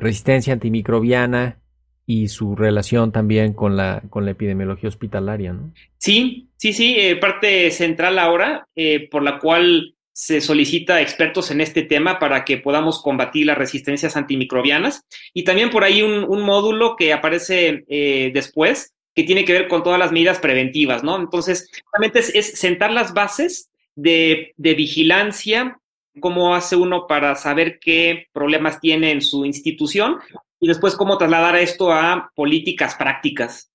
resistencia 0.00 0.52
antimicrobiana 0.52 1.58
y 2.06 2.28
su 2.28 2.56
relación 2.56 3.12
también 3.12 3.52
con 3.52 3.76
la, 3.76 4.02
con 4.10 4.24
la 4.24 4.32
epidemiología 4.32 4.88
hospitalaria, 4.88 5.52
¿no? 5.52 5.72
Sí, 5.98 6.48
sí, 6.56 6.72
sí, 6.72 6.96
eh, 6.98 7.16
parte 7.16 7.70
central 7.70 8.18
ahora, 8.18 8.66
eh, 8.74 9.08
por 9.08 9.22
la 9.22 9.38
cual 9.38 9.94
se 10.12 10.40
solicita 10.40 11.00
expertos 11.00 11.50
en 11.50 11.60
este 11.60 11.82
tema 11.82 12.18
para 12.18 12.44
que 12.44 12.58
podamos 12.58 13.00
combatir 13.00 13.46
las 13.46 13.56
resistencias 13.56 14.16
antimicrobianas. 14.16 15.02
Y 15.32 15.44
también 15.44 15.70
por 15.70 15.84
ahí 15.84 16.02
un, 16.02 16.24
un 16.24 16.42
módulo 16.42 16.96
que 16.96 17.12
aparece 17.12 17.84
eh, 17.88 18.30
después, 18.34 18.92
que 19.14 19.22
tiene 19.22 19.44
que 19.44 19.52
ver 19.52 19.68
con 19.68 19.82
todas 19.82 19.98
las 19.98 20.12
medidas 20.12 20.38
preventivas, 20.38 21.02
¿no? 21.02 21.16
Entonces, 21.16 21.70
realmente 21.92 22.18
es, 22.18 22.34
es 22.34 22.58
sentar 22.58 22.90
las 22.90 23.14
bases 23.14 23.70
de, 23.94 24.52
de 24.56 24.74
vigilancia 24.74 25.79
cómo 26.18 26.54
hace 26.54 26.76
uno 26.76 27.06
para 27.06 27.34
saber 27.36 27.78
qué 27.78 28.26
problemas 28.32 28.80
tiene 28.80 29.12
en 29.12 29.20
su 29.20 29.44
institución 29.44 30.16
y 30.58 30.68
después 30.68 30.96
cómo 30.96 31.18
trasladar 31.18 31.56
esto 31.56 31.92
a 31.92 32.32
políticas 32.34 32.94
prácticas. 32.94 33.70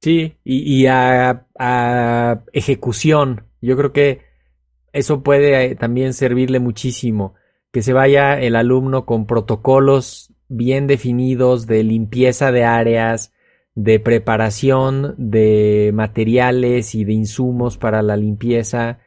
Sí, 0.00 0.34
y, 0.44 0.86
a, 0.86 1.46
a, 1.58 2.40
ejecución. 2.52 3.44
Yo 3.60 3.76
creo 3.76 3.92
que 3.92 4.22
eso 4.92 5.22
puede 5.22 5.64
eh, 5.64 5.74
también 5.74 6.14
servirle 6.14 6.58
muchísimo, 6.58 7.34
que 7.70 7.82
se 7.82 7.92
vaya 7.92 8.40
el 8.40 8.56
alumno 8.56 9.04
con 9.04 9.26
protocolos 9.26 10.32
bien 10.48 10.86
definidos 10.86 11.66
de 11.66 11.84
limpieza 11.84 12.50
de 12.50 12.64
áreas, 12.64 13.32
de 13.74 14.00
preparación 14.00 15.14
de 15.18 15.90
materiales 15.94 16.94
y 16.94 17.04
de 17.04 17.12
insumos 17.12 17.76
para 17.76 18.02
la 18.02 18.16
limpieza, 18.16 19.00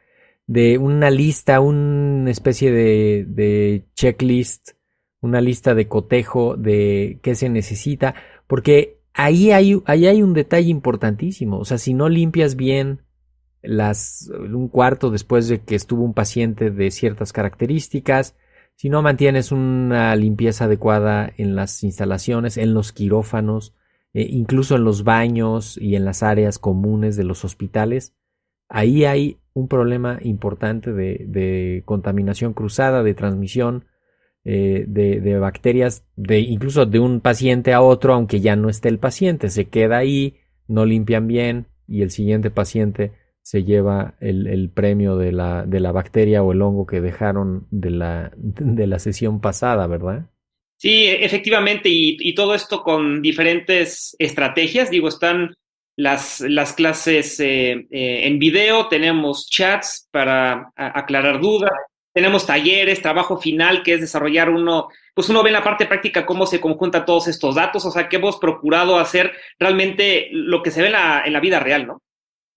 de 0.46 0.78
una 0.78 1.10
lista, 1.10 1.60
una 1.60 2.30
especie 2.30 2.70
de, 2.70 3.24
de, 3.26 3.86
checklist, 3.94 4.72
una 5.20 5.40
lista 5.40 5.74
de 5.74 5.88
cotejo 5.88 6.56
de 6.56 7.18
qué 7.22 7.34
se 7.34 7.48
necesita, 7.48 8.14
porque 8.46 9.00
ahí 9.14 9.52
hay, 9.52 9.80
ahí 9.86 10.06
hay 10.06 10.22
un 10.22 10.34
detalle 10.34 10.68
importantísimo. 10.68 11.58
O 11.58 11.64
sea, 11.64 11.78
si 11.78 11.94
no 11.94 12.08
limpias 12.08 12.56
bien 12.56 13.02
las, 13.62 14.30
un 14.38 14.68
cuarto 14.68 15.10
después 15.10 15.48
de 15.48 15.60
que 15.60 15.74
estuvo 15.74 16.04
un 16.04 16.14
paciente 16.14 16.70
de 16.70 16.90
ciertas 16.90 17.32
características, 17.32 18.36
si 18.76 18.88
no 18.88 19.02
mantienes 19.02 19.52
una 19.52 20.14
limpieza 20.16 20.64
adecuada 20.64 21.32
en 21.36 21.54
las 21.54 21.82
instalaciones, 21.84 22.56
en 22.56 22.74
los 22.74 22.92
quirófanos, 22.92 23.72
eh, 24.12 24.26
incluso 24.28 24.76
en 24.76 24.84
los 24.84 25.04
baños 25.04 25.78
y 25.80 25.96
en 25.96 26.04
las 26.04 26.22
áreas 26.22 26.58
comunes 26.58 27.16
de 27.16 27.24
los 27.24 27.44
hospitales, 27.44 28.14
ahí 28.68 29.04
hay 29.04 29.38
un 29.54 29.68
problema 29.68 30.18
importante 30.22 30.92
de, 30.92 31.82
contaminación 31.84 32.52
cruzada, 32.52 33.02
de 33.02 33.14
transmisión 33.14 33.86
eh, 34.44 34.84
de, 34.86 35.38
bacterias, 35.38 36.04
de 36.16 36.40
incluso 36.40 36.84
de 36.84 36.98
un 36.98 37.20
paciente 37.20 37.72
a 37.72 37.80
otro, 37.80 38.14
aunque 38.14 38.40
ya 38.40 38.56
no 38.56 38.68
esté 38.68 38.88
el 38.88 38.98
paciente, 38.98 39.48
se 39.48 39.66
queda 39.66 39.98
ahí, 39.98 40.36
no 40.66 40.84
limpian 40.84 41.26
bien 41.26 41.66
y 41.86 42.02
el 42.02 42.10
siguiente 42.10 42.50
paciente 42.50 43.12
se 43.42 43.62
lleva 43.62 44.16
el, 44.20 44.46
el 44.46 44.70
premio 44.70 45.16
de 45.16 45.30
la, 45.30 45.64
de 45.66 45.78
la 45.78 45.92
bacteria 45.92 46.42
o 46.42 46.52
el 46.52 46.62
hongo 46.62 46.86
que 46.86 47.00
dejaron 47.00 47.66
de 47.70 47.90
la, 47.90 48.32
de 48.36 48.86
la 48.86 48.98
sesión 48.98 49.40
pasada, 49.40 49.86
¿verdad? 49.86 50.30
Sí, 50.76 51.06
efectivamente, 51.06 51.88
y, 51.88 52.16
y 52.18 52.34
todo 52.34 52.54
esto 52.54 52.82
con 52.82 53.22
diferentes 53.22 54.16
estrategias, 54.18 54.90
digo, 54.90 55.08
están 55.08 55.54
las, 55.96 56.40
las 56.40 56.72
clases 56.72 57.38
eh, 57.40 57.86
eh, 57.90 58.26
en 58.26 58.38
video, 58.38 58.88
tenemos 58.88 59.48
chats 59.48 60.08
para 60.10 60.72
aclarar 60.76 61.40
dudas, 61.40 61.72
tenemos 62.14 62.46
talleres, 62.46 63.02
trabajo 63.02 63.38
final, 63.38 63.82
que 63.82 63.94
es 63.94 64.00
desarrollar 64.00 64.48
uno, 64.48 64.88
pues 65.14 65.28
uno 65.28 65.42
ve 65.42 65.50
en 65.50 65.54
la 65.54 65.64
parte 65.64 65.86
práctica 65.86 66.24
cómo 66.24 66.46
se 66.46 66.60
conjuntan 66.60 67.04
todos 67.04 67.26
estos 67.26 67.56
datos, 67.56 67.84
o 67.84 67.90
sea, 67.90 68.08
que 68.08 68.16
hemos 68.16 68.36
procurado 68.38 68.98
hacer 68.98 69.32
realmente 69.58 70.28
lo 70.30 70.62
que 70.62 70.70
se 70.70 70.80
ve 70.80 70.88
en 70.88 71.32
la, 71.32 71.40
vida 71.40 71.58
real, 71.58 71.88
¿no? 71.88 72.02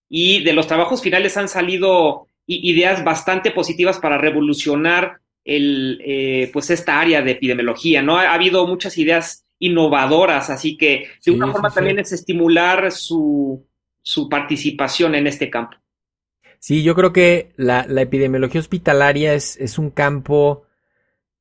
Y 0.07 0.43
de 0.43 0.53
los 0.53 0.67
trabajos 0.67 1.01
finales 1.01 1.37
han 1.37 1.49
salido 1.49 2.27
ideas 2.45 3.03
bastante 3.03 3.49
positivas 3.49 3.97
para 3.97 4.19
revolucionar 4.19 5.19
el, 5.43 6.01
eh, 6.05 6.51
pues 6.53 6.69
esta 6.69 6.99
área 6.99 7.23
de 7.23 7.31
epidemiología, 7.31 8.03
¿no? 8.03 8.17
Ha, 8.17 8.33
habido 8.33 8.67
muchas 8.67 8.97
ideas 8.99 9.46
innovadoras, 9.59 10.49
así 10.49 10.77
que 10.77 11.07
de 11.25 11.31
una 11.31 11.51
forma 11.51 11.71
también 11.71 11.99
es 11.99 12.11
estimular 12.11 12.91
su, 12.91 13.67
su 14.01 14.29
participación 14.29 15.15
en 15.15 15.27
este 15.27 15.49
campo. 15.49 15.77
Sí, 16.59 16.83
yo 16.83 16.95
creo 16.95 17.13
que 17.13 17.53
la, 17.55 17.85
la 17.87 18.01
epidemiología 18.01 18.61
hospitalaria 18.61 19.33
es, 19.33 19.57
es, 19.57 19.77
un 19.77 19.91
campo 19.91 20.63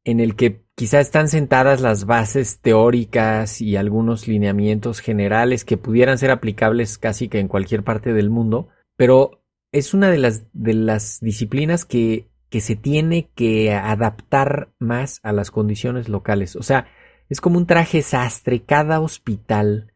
en 0.05 0.21
el 0.21 0.37
que 0.37 0.63
quizá 0.75 1.01
están 1.01 1.29
sentadas 1.29 1.81
las 1.81 2.05
bases 2.05 2.61
teóricas 2.61 3.61
y 3.61 3.77
algunos 3.77 4.29
lineamientos 4.29 5.01
generales 5.01 5.65
que 5.65 5.79
pudieran 5.79 6.19
ser 6.19 6.31
aplicables 6.31 6.99
casi 6.99 7.29
que 7.29 7.39
en 7.39 7.49
cualquier 7.49 7.83
parte 7.83 8.13
del 8.13 8.31
mundo, 8.31 8.69
pero 8.97 9.43
es 9.73 9.95
una 9.95 10.11
de 10.11 10.19
las, 10.19 10.45
de 10.53 10.75
las 10.75 11.21
disciplinas 11.21 11.85
que, 11.85 12.29
que 12.51 12.61
se 12.61 12.77
tiene 12.77 13.31
que 13.35 13.73
adaptar 13.73 14.71
más 14.79 15.21
a 15.23 15.33
las 15.33 15.51
condiciones 15.51 16.09
locales. 16.09 16.57
O 16.57 16.63
sea, 16.63 16.87
es 17.29 17.41
como 17.41 17.59
un 17.59 17.67
traje 17.67 18.03
sastre, 18.03 18.63
cada 18.63 19.01
hospital 19.01 19.93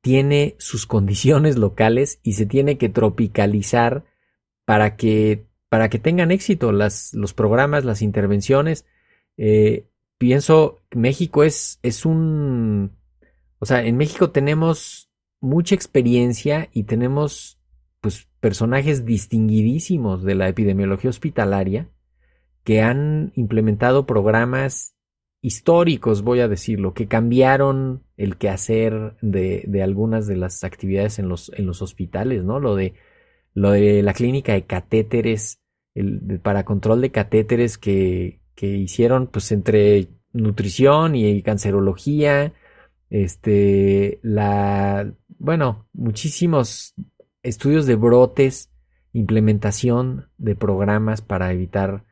tiene 0.00 0.56
sus 0.58 0.86
condiciones 0.86 1.56
locales 1.56 2.20
y 2.22 2.34
se 2.34 2.46
tiene 2.46 2.78
que 2.78 2.88
tropicalizar 2.88 4.04
para 4.64 4.96
que, 4.96 5.46
para 5.68 5.88
que 5.88 5.98
tengan 5.98 6.30
éxito 6.30 6.72
las, 6.72 7.12
los 7.14 7.34
programas, 7.34 7.84
las 7.84 8.02
intervenciones. 8.02 8.86
Eh, 9.36 9.86
pienso 10.18 10.78
que 10.88 10.98
México 10.98 11.44
es, 11.44 11.78
es 11.82 12.04
un... 12.04 12.92
O 13.58 13.66
sea, 13.66 13.84
en 13.84 13.96
México 13.96 14.30
tenemos 14.30 15.10
mucha 15.40 15.74
experiencia 15.74 16.68
y 16.72 16.84
tenemos 16.84 17.58
pues 18.00 18.28
personajes 18.40 19.04
distinguidísimos 19.04 20.22
de 20.22 20.34
la 20.34 20.48
epidemiología 20.48 21.10
hospitalaria 21.10 21.88
que 22.64 22.80
han 22.80 23.32
implementado 23.36 24.06
programas 24.06 24.94
históricos, 25.42 26.22
voy 26.22 26.40
a 26.40 26.48
decirlo, 26.48 26.92
que 26.92 27.08
cambiaron 27.08 28.02
el 28.16 28.36
quehacer 28.36 29.16
de, 29.22 29.64
de 29.66 29.82
algunas 29.82 30.26
de 30.26 30.36
las 30.36 30.64
actividades 30.64 31.18
en 31.18 31.28
los, 31.28 31.50
en 31.54 31.66
los 31.66 31.82
hospitales, 31.82 32.44
¿no? 32.44 32.60
Lo 32.60 32.76
de, 32.76 32.94
lo 33.54 33.70
de 33.70 34.02
la 34.02 34.12
clínica 34.12 34.52
de 34.52 34.64
catéteres, 34.66 35.60
el, 35.94 36.40
para 36.42 36.64
control 36.64 37.00
de 37.00 37.10
catéteres 37.10 37.78
que, 37.78 38.40
que 38.54 38.66
hicieron 38.66 39.26
pues 39.26 39.50
entre 39.52 40.08
nutrición 40.32 41.16
y 41.16 41.42
cancerología, 41.42 42.52
este, 43.08 44.20
la, 44.22 45.12
bueno, 45.38 45.88
muchísimos 45.92 46.94
estudios 47.42 47.86
de 47.86 47.96
brotes, 47.96 48.70
implementación 49.12 50.28
de 50.38 50.54
programas 50.54 51.22
para 51.22 51.52
evitar 51.52 52.04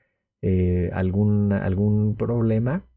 eh, 0.43 0.91
algún, 0.93 1.53
algún 1.53 2.17
problema. 2.17 2.88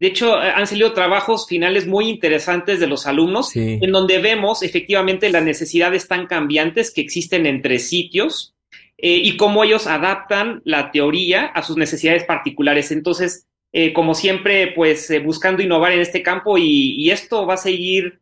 De 0.00 0.06
hecho, 0.06 0.42
eh, 0.42 0.50
han 0.54 0.66
salido 0.66 0.94
trabajos 0.94 1.46
finales 1.46 1.86
muy 1.86 2.08
interesantes 2.08 2.80
de 2.80 2.86
los 2.86 3.06
alumnos, 3.06 3.54
en 3.54 3.92
donde 3.92 4.18
vemos 4.18 4.62
efectivamente 4.62 5.28
las 5.28 5.44
necesidades 5.44 6.08
tan 6.08 6.26
cambiantes 6.26 6.90
que 6.90 7.02
existen 7.02 7.44
entre 7.44 7.78
sitios 7.78 8.54
eh, 8.96 9.20
y 9.22 9.36
cómo 9.36 9.62
ellos 9.62 9.86
adaptan 9.86 10.62
la 10.64 10.90
teoría 10.90 11.44
a 11.44 11.62
sus 11.62 11.76
necesidades 11.76 12.24
particulares. 12.24 12.90
Entonces, 12.90 13.46
como 13.94 14.14
siempre, 14.14 14.72
pues 14.74 15.12
buscando 15.24 15.62
innovar 15.62 15.92
en 15.92 16.00
este 16.00 16.24
campo 16.24 16.58
y, 16.58 16.96
y 16.98 17.12
esto 17.12 17.46
va 17.46 17.54
a 17.54 17.56
seguir 17.56 18.18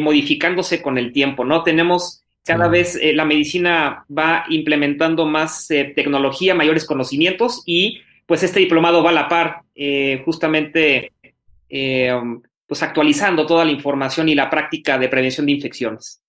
modificándose 0.00 0.80
con 0.80 0.96
el 0.96 1.12
tiempo, 1.12 1.44
¿no? 1.44 1.62
Tenemos 1.62 2.22
cada 2.46 2.68
vez 2.68 2.98
la 3.12 3.26
medicina 3.26 4.06
va 4.08 4.46
implementando 4.48 5.26
más 5.26 5.68
tecnología, 5.68 6.54
mayores 6.54 6.86
conocimientos 6.86 7.62
y 7.66 8.00
pues 8.24 8.42
este 8.42 8.60
diplomado 8.60 9.02
va 9.02 9.10
a 9.10 9.12
la 9.12 9.28
par 9.28 9.64
justamente 10.24 11.12
eh, 11.76 12.10
pues 12.66 12.82
actualizando 12.82 13.46
toda 13.46 13.64
la 13.64 13.70
información 13.70 14.28
y 14.28 14.34
la 14.34 14.48
práctica 14.48 14.98
de 14.98 15.08
prevención 15.08 15.46
de 15.46 15.52
infecciones. 15.52 16.22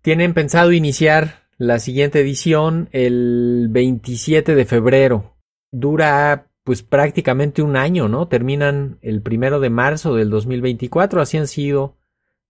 Tienen 0.00 0.32
pensado 0.32 0.72
iniciar 0.72 1.42
la 1.58 1.78
siguiente 1.78 2.20
edición 2.20 2.88
el 2.92 3.68
27 3.70 4.54
de 4.54 4.64
febrero. 4.64 5.36
Dura 5.70 6.48
pues 6.64 6.82
prácticamente 6.82 7.62
un 7.62 7.76
año, 7.76 8.08
¿no? 8.08 8.28
Terminan 8.28 8.98
el 9.02 9.22
primero 9.22 9.58
de 9.58 9.70
marzo 9.70 10.14
del 10.14 10.30
2024, 10.30 11.20
así 11.20 11.36
han 11.36 11.48
sido 11.48 11.96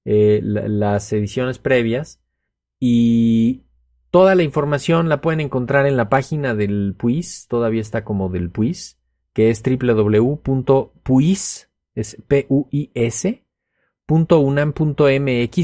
eh, 0.05 0.41
las 0.43 1.11
ediciones 1.13 1.59
previas. 1.59 2.21
Y 2.79 3.63
toda 4.11 4.35
la 4.35 4.43
información 4.43 5.09
la 5.09 5.23
pueden 5.23 5.41
encontrar 5.41 5.87
en 5.87 5.97
la 5.97 6.11
página 6.11 6.55
del 6.55 6.95
PUIS, 6.99 7.47
todavía 7.49 7.81
está 7.81 8.05
como 8.05 8.29
del 8.29 8.51
PUIS, 8.51 8.99
que 9.33 9.49
es 9.49 9.63
www.puis 9.63 10.53
es 11.95 12.17
puis.unam.mx 12.27 12.93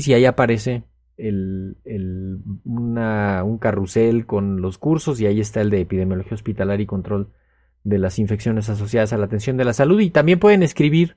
y 0.08 0.14
ahí 0.14 0.24
aparece 0.24 0.84
el, 1.16 1.76
el, 1.84 2.40
un 2.64 3.58
carrusel 3.58 4.26
con 4.26 4.60
los 4.60 4.78
cursos 4.78 5.20
y 5.20 5.26
ahí 5.26 5.40
está 5.40 5.60
el 5.60 5.70
de 5.70 5.80
epidemiología 5.80 6.34
hospitalaria 6.34 6.84
y 6.84 6.86
control 6.86 7.32
de 7.84 7.98
las 7.98 8.18
infecciones 8.18 8.68
asociadas 8.68 9.12
a 9.12 9.18
la 9.18 9.26
atención 9.26 9.56
de 9.56 9.64
la 9.64 9.72
salud. 9.72 10.00
Y 10.00 10.10
también 10.10 10.38
pueden 10.38 10.62
escribir 10.62 11.16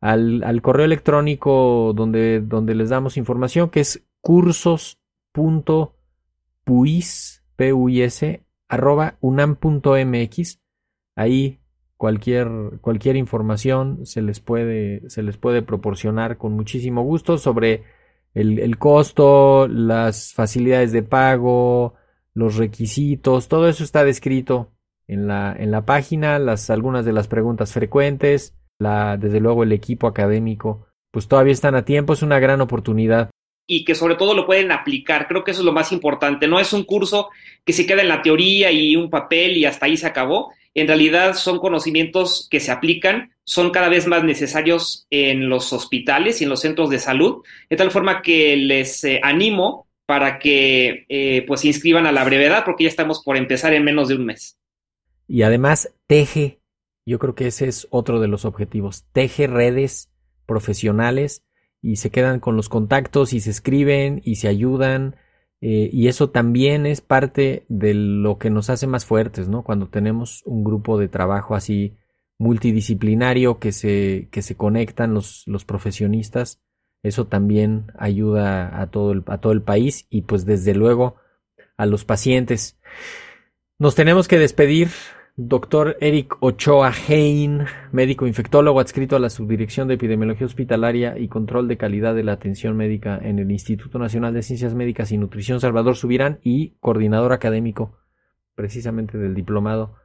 al, 0.00 0.42
al 0.44 0.62
correo 0.62 0.84
electrónico 0.84 1.92
donde, 1.94 2.40
donde 2.40 2.74
les 2.74 2.90
damos 2.90 3.16
información 3.16 3.70
que 3.70 3.80
es 3.80 4.06
cursos.puis 4.20 5.00
arroba 8.68 9.16
unam.mx 9.20 10.60
ahí 11.16 11.60
cualquier, 11.96 12.48
cualquier 12.80 13.16
información 13.16 14.06
se 14.06 14.22
les, 14.22 14.40
puede, 14.40 15.08
se 15.08 15.22
les 15.22 15.36
puede 15.36 15.62
proporcionar 15.62 16.36
con 16.36 16.52
muchísimo 16.52 17.02
gusto 17.02 17.38
sobre 17.38 17.84
el, 18.34 18.58
el 18.58 18.78
costo, 18.78 19.68
las 19.68 20.32
facilidades 20.32 20.92
de 20.92 21.02
pago, 21.02 21.94
los 22.34 22.56
requisitos, 22.56 23.48
todo 23.48 23.68
eso 23.68 23.84
está 23.84 24.04
descrito 24.04 24.72
en 25.06 25.26
la, 25.26 25.54
en 25.56 25.70
la 25.70 25.84
página, 25.84 26.38
las, 26.38 26.68
algunas 26.70 27.04
de 27.04 27.12
las 27.12 27.28
preguntas 27.28 27.72
frecuentes, 27.72 28.56
la, 28.78 29.16
desde 29.16 29.40
luego 29.40 29.62
el 29.62 29.72
equipo 29.72 30.06
académico, 30.06 30.86
pues 31.10 31.28
todavía 31.28 31.52
están 31.52 31.76
a 31.76 31.84
tiempo, 31.84 32.12
es 32.12 32.22
una 32.22 32.40
gran 32.40 32.60
oportunidad. 32.60 33.30
Y 33.66 33.84
que 33.84 33.94
sobre 33.94 34.16
todo 34.16 34.34
lo 34.34 34.46
pueden 34.46 34.72
aplicar, 34.72 35.26
creo 35.26 35.44
que 35.44 35.52
eso 35.52 35.60
es 35.60 35.64
lo 35.64 35.72
más 35.72 35.92
importante, 35.92 36.48
no 36.48 36.58
es 36.58 36.72
un 36.72 36.84
curso 36.84 37.30
que 37.64 37.72
se 37.72 37.86
queda 37.86 38.02
en 38.02 38.08
la 38.08 38.20
teoría 38.20 38.70
y 38.72 38.96
un 38.96 39.08
papel 39.08 39.56
y 39.56 39.64
hasta 39.64 39.86
ahí 39.86 39.96
se 39.96 40.06
acabó, 40.06 40.52
en 40.74 40.88
realidad 40.88 41.34
son 41.34 41.58
conocimientos 41.58 42.48
que 42.50 42.60
se 42.60 42.72
aplican, 42.72 43.32
son 43.44 43.70
cada 43.70 43.88
vez 43.88 44.06
más 44.06 44.24
necesarios 44.24 45.06
en 45.10 45.48
los 45.48 45.72
hospitales 45.72 46.40
y 46.40 46.44
en 46.44 46.50
los 46.50 46.60
centros 46.60 46.90
de 46.90 46.98
salud, 46.98 47.42
de 47.70 47.76
tal 47.76 47.90
forma 47.90 48.22
que 48.22 48.56
les 48.56 49.04
eh, 49.04 49.20
animo 49.22 49.86
para 50.06 50.38
que 50.38 51.06
eh, 51.08 51.44
pues 51.46 51.60
se 51.60 51.68
inscriban 51.68 52.06
a 52.06 52.12
la 52.12 52.24
brevedad, 52.24 52.64
porque 52.64 52.84
ya 52.84 52.90
estamos 52.90 53.22
por 53.22 53.36
empezar 53.36 53.72
en 53.72 53.84
menos 53.84 54.08
de 54.08 54.16
un 54.16 54.26
mes. 54.26 54.58
Y 55.26 55.42
además 55.42 55.94
teje, 56.06 56.60
yo 57.06 57.18
creo 57.18 57.34
que 57.34 57.46
ese 57.46 57.68
es 57.68 57.86
otro 57.90 58.20
de 58.20 58.28
los 58.28 58.44
objetivos, 58.44 59.04
teje 59.12 59.46
redes 59.46 60.10
profesionales 60.46 61.42
y 61.80 61.96
se 61.96 62.10
quedan 62.10 62.40
con 62.40 62.56
los 62.56 62.68
contactos 62.68 63.32
y 63.32 63.40
se 63.40 63.50
escriben 63.50 64.20
y 64.24 64.36
se 64.36 64.48
ayudan 64.48 65.16
eh, 65.66 65.88
y 65.90 66.08
eso 66.08 66.28
también 66.28 66.84
es 66.84 67.00
parte 67.00 67.64
de 67.70 67.94
lo 67.94 68.36
que 68.36 68.50
nos 68.50 68.68
hace 68.68 68.86
más 68.86 69.06
fuertes, 69.06 69.48
¿no? 69.48 69.62
Cuando 69.62 69.88
tenemos 69.88 70.42
un 70.44 70.62
grupo 70.62 70.98
de 70.98 71.08
trabajo 71.08 71.54
así 71.54 71.96
multidisciplinario 72.36 73.58
que 73.58 73.72
se, 73.72 74.28
que 74.30 74.42
se 74.42 74.56
conectan 74.56 75.14
los, 75.14 75.42
los 75.46 75.64
profesionistas, 75.64 76.60
eso 77.02 77.28
también 77.28 77.86
ayuda 77.98 78.78
a 78.78 78.90
todo, 78.90 79.12
el, 79.12 79.22
a 79.26 79.38
todo 79.38 79.54
el 79.54 79.62
país 79.62 80.06
y 80.10 80.22
pues 80.22 80.44
desde 80.44 80.74
luego 80.74 81.16
a 81.78 81.86
los 81.86 82.04
pacientes. 82.04 82.78
Nos 83.78 83.94
tenemos 83.94 84.28
que 84.28 84.38
despedir. 84.38 84.88
Doctor 85.36 85.96
Eric 86.00 86.36
Ochoa 86.38 86.92
Hein, 87.08 87.64
médico 87.90 88.28
infectólogo 88.28 88.78
adscrito 88.78 89.16
a 89.16 89.18
la 89.18 89.30
Subdirección 89.30 89.88
de 89.88 89.94
Epidemiología 89.94 90.46
Hospitalaria 90.46 91.18
y 91.18 91.26
Control 91.26 91.66
de 91.66 91.76
Calidad 91.76 92.14
de 92.14 92.22
la 92.22 92.34
Atención 92.34 92.76
Médica 92.76 93.18
en 93.20 93.40
el 93.40 93.50
Instituto 93.50 93.98
Nacional 93.98 94.32
de 94.32 94.42
Ciencias 94.42 94.74
Médicas 94.74 95.10
y 95.10 95.18
Nutrición 95.18 95.58
Salvador 95.58 95.96
Subirán 95.96 96.38
y 96.44 96.76
coordinador 96.78 97.32
académico 97.32 97.98
precisamente 98.54 99.18
del 99.18 99.34
diplomado 99.34 99.96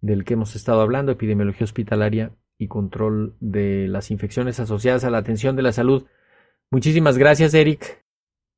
del 0.00 0.24
que 0.24 0.32
hemos 0.32 0.56
estado 0.56 0.80
hablando, 0.80 1.12
Epidemiología 1.12 1.64
Hospitalaria 1.64 2.32
y 2.56 2.68
Control 2.68 3.36
de 3.40 3.86
las 3.86 4.10
Infecciones 4.10 4.60
asociadas 4.60 5.04
a 5.04 5.10
la 5.10 5.18
atención 5.18 5.56
de 5.56 5.62
la 5.62 5.72
salud. 5.72 6.06
Muchísimas 6.70 7.18
gracias, 7.18 7.52
Eric. 7.52 8.02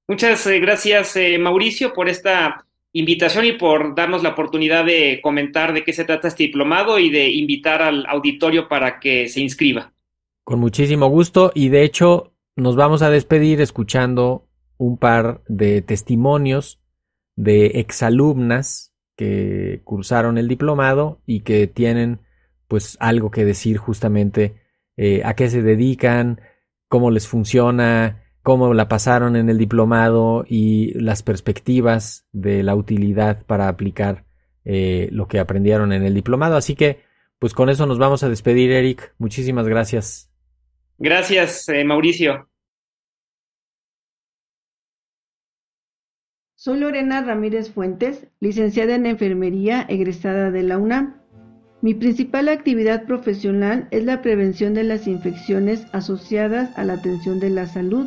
Muchas 0.06 0.46
eh, 0.46 0.60
gracias, 0.60 1.16
eh, 1.16 1.36
Mauricio, 1.38 1.92
por 1.92 2.08
esta 2.08 2.64
invitación 2.92 3.44
y 3.46 3.52
por 3.52 3.94
darnos 3.94 4.22
la 4.22 4.30
oportunidad 4.30 4.84
de 4.84 5.20
comentar 5.22 5.72
de 5.72 5.84
qué 5.84 5.92
se 5.92 6.04
trata 6.04 6.28
este 6.28 6.44
diplomado 6.44 6.98
y 6.98 7.10
de 7.10 7.30
invitar 7.30 7.82
al 7.82 8.06
auditorio 8.06 8.68
para 8.68 9.00
que 9.00 9.28
se 9.28 9.40
inscriba. 9.40 9.92
Con 10.44 10.60
muchísimo 10.60 11.08
gusto 11.08 11.52
y 11.54 11.68
de 11.68 11.84
hecho 11.84 12.34
nos 12.56 12.76
vamos 12.76 13.02
a 13.02 13.10
despedir 13.10 13.60
escuchando 13.60 14.48
un 14.76 14.98
par 14.98 15.42
de 15.48 15.80
testimonios 15.80 16.80
de 17.36 17.66
exalumnas 17.80 18.92
que 19.16 19.80
cursaron 19.84 20.36
el 20.38 20.48
diplomado 20.48 21.20
y 21.26 21.40
que 21.40 21.66
tienen 21.66 22.20
pues 22.68 22.96
algo 23.00 23.30
que 23.30 23.44
decir 23.44 23.76
justamente 23.76 24.56
eh, 24.96 25.22
a 25.24 25.34
qué 25.34 25.48
se 25.48 25.62
dedican, 25.62 26.40
cómo 26.88 27.10
les 27.10 27.28
funciona, 27.28 28.21
cómo 28.42 28.74
la 28.74 28.88
pasaron 28.88 29.36
en 29.36 29.48
el 29.48 29.58
diplomado 29.58 30.44
y 30.48 30.92
las 30.98 31.22
perspectivas 31.22 32.26
de 32.32 32.62
la 32.62 32.74
utilidad 32.74 33.44
para 33.46 33.68
aplicar 33.68 34.24
eh, 34.64 35.08
lo 35.12 35.28
que 35.28 35.38
aprendieron 35.38 35.92
en 35.92 36.02
el 36.02 36.14
diplomado. 36.14 36.56
Así 36.56 36.74
que, 36.74 37.02
pues 37.38 37.54
con 37.54 37.70
eso 37.70 37.86
nos 37.86 37.98
vamos 37.98 38.22
a 38.22 38.28
despedir, 38.28 38.72
Eric. 38.72 39.14
Muchísimas 39.18 39.68
gracias. 39.68 40.30
Gracias, 40.98 41.68
eh, 41.68 41.84
Mauricio. 41.84 42.48
Soy 46.54 46.78
Lorena 46.78 47.22
Ramírez 47.22 47.72
Fuentes, 47.72 48.28
licenciada 48.38 48.94
en 48.94 49.06
Enfermería, 49.06 49.84
egresada 49.88 50.52
de 50.52 50.62
la 50.62 50.78
UNAM. 50.78 51.20
Mi 51.80 51.94
principal 51.94 52.48
actividad 52.48 53.06
profesional 53.06 53.88
es 53.90 54.04
la 54.04 54.22
prevención 54.22 54.72
de 54.72 54.84
las 54.84 55.08
infecciones 55.08 55.86
asociadas 55.92 56.78
a 56.78 56.84
la 56.84 56.92
atención 56.92 57.40
de 57.40 57.50
la 57.50 57.66
salud 57.66 58.06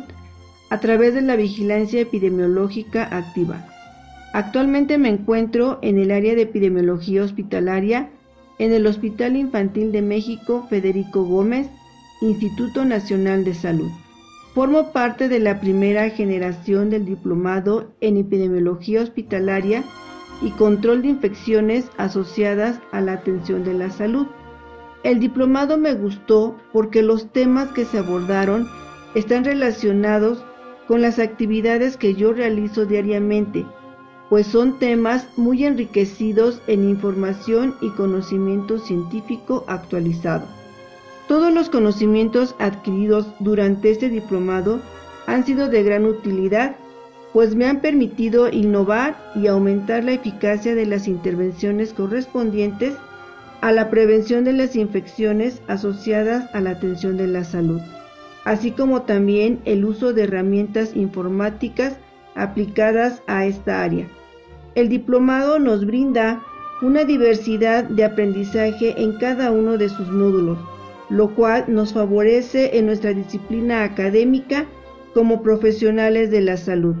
a 0.70 0.80
través 0.80 1.14
de 1.14 1.22
la 1.22 1.36
vigilancia 1.36 2.00
epidemiológica 2.00 3.04
activa. 3.16 3.66
Actualmente 4.32 4.98
me 4.98 5.08
encuentro 5.08 5.78
en 5.82 5.98
el 5.98 6.10
área 6.10 6.34
de 6.34 6.42
epidemiología 6.42 7.22
hospitalaria 7.22 8.10
en 8.58 8.72
el 8.72 8.86
Hospital 8.86 9.36
Infantil 9.36 9.92
de 9.92 10.02
México 10.02 10.66
Federico 10.68 11.24
Gómez, 11.24 11.68
Instituto 12.20 12.84
Nacional 12.84 13.44
de 13.44 13.54
Salud. 13.54 13.90
Formo 14.54 14.92
parte 14.92 15.28
de 15.28 15.38
la 15.38 15.60
primera 15.60 16.08
generación 16.10 16.88
del 16.88 17.04
diplomado 17.04 17.92
en 18.00 18.16
epidemiología 18.16 19.02
hospitalaria 19.02 19.84
y 20.42 20.50
control 20.50 21.02
de 21.02 21.08
infecciones 21.08 21.90
asociadas 21.98 22.80
a 22.92 23.00
la 23.00 23.12
atención 23.12 23.64
de 23.64 23.74
la 23.74 23.90
salud. 23.90 24.26
El 25.04 25.20
diplomado 25.20 25.76
me 25.76 25.92
gustó 25.94 26.56
porque 26.72 27.02
los 27.02 27.30
temas 27.32 27.68
que 27.68 27.84
se 27.84 27.98
abordaron 27.98 28.66
están 29.14 29.44
relacionados 29.44 30.44
con 30.86 31.02
las 31.02 31.18
actividades 31.18 31.96
que 31.96 32.14
yo 32.14 32.32
realizo 32.32 32.86
diariamente, 32.86 33.66
pues 34.28 34.46
son 34.46 34.78
temas 34.78 35.26
muy 35.36 35.64
enriquecidos 35.64 36.60
en 36.66 36.88
información 36.88 37.74
y 37.80 37.90
conocimiento 37.90 38.78
científico 38.78 39.64
actualizado. 39.68 40.46
Todos 41.28 41.52
los 41.52 41.70
conocimientos 41.70 42.54
adquiridos 42.58 43.26
durante 43.40 43.90
este 43.90 44.08
diplomado 44.08 44.80
han 45.26 45.44
sido 45.44 45.68
de 45.68 45.82
gran 45.82 46.04
utilidad, 46.04 46.76
pues 47.32 47.54
me 47.54 47.66
han 47.66 47.80
permitido 47.80 48.48
innovar 48.48 49.32
y 49.34 49.48
aumentar 49.48 50.04
la 50.04 50.12
eficacia 50.12 50.74
de 50.74 50.86
las 50.86 51.08
intervenciones 51.08 51.92
correspondientes 51.92 52.94
a 53.60 53.72
la 53.72 53.90
prevención 53.90 54.44
de 54.44 54.52
las 54.52 54.76
infecciones 54.76 55.60
asociadas 55.66 56.48
a 56.54 56.60
la 56.60 56.70
atención 56.70 57.16
de 57.16 57.26
la 57.26 57.42
salud 57.42 57.80
así 58.46 58.70
como 58.70 59.02
también 59.02 59.60
el 59.64 59.84
uso 59.84 60.12
de 60.12 60.22
herramientas 60.22 60.94
informáticas 60.94 61.98
aplicadas 62.36 63.20
a 63.26 63.44
esta 63.44 63.82
área. 63.82 64.06
El 64.76 64.88
diplomado 64.88 65.58
nos 65.58 65.84
brinda 65.84 66.44
una 66.80 67.02
diversidad 67.02 67.82
de 67.84 68.04
aprendizaje 68.04 69.02
en 69.02 69.18
cada 69.18 69.50
uno 69.50 69.76
de 69.78 69.88
sus 69.88 70.08
módulos, 70.12 70.58
lo 71.10 71.34
cual 71.34 71.64
nos 71.66 71.92
favorece 71.92 72.78
en 72.78 72.86
nuestra 72.86 73.12
disciplina 73.12 73.82
académica 73.82 74.66
como 75.12 75.42
profesionales 75.42 76.30
de 76.30 76.42
la 76.42 76.56
salud. 76.56 76.94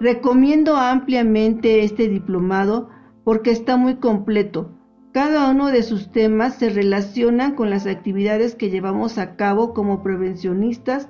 Recomiendo 0.00 0.76
ampliamente 0.76 1.84
este 1.84 2.08
diplomado 2.08 2.88
porque 3.22 3.52
está 3.52 3.76
muy 3.76 3.96
completo, 3.96 4.72
cada 5.12 5.50
uno 5.50 5.68
de 5.68 5.82
sus 5.82 6.12
temas 6.12 6.54
se 6.54 6.70
relaciona 6.70 7.56
con 7.56 7.68
las 7.68 7.86
actividades 7.86 8.54
que 8.54 8.70
llevamos 8.70 9.18
a 9.18 9.34
cabo 9.34 9.74
como 9.74 10.04
prevencionistas. 10.04 11.08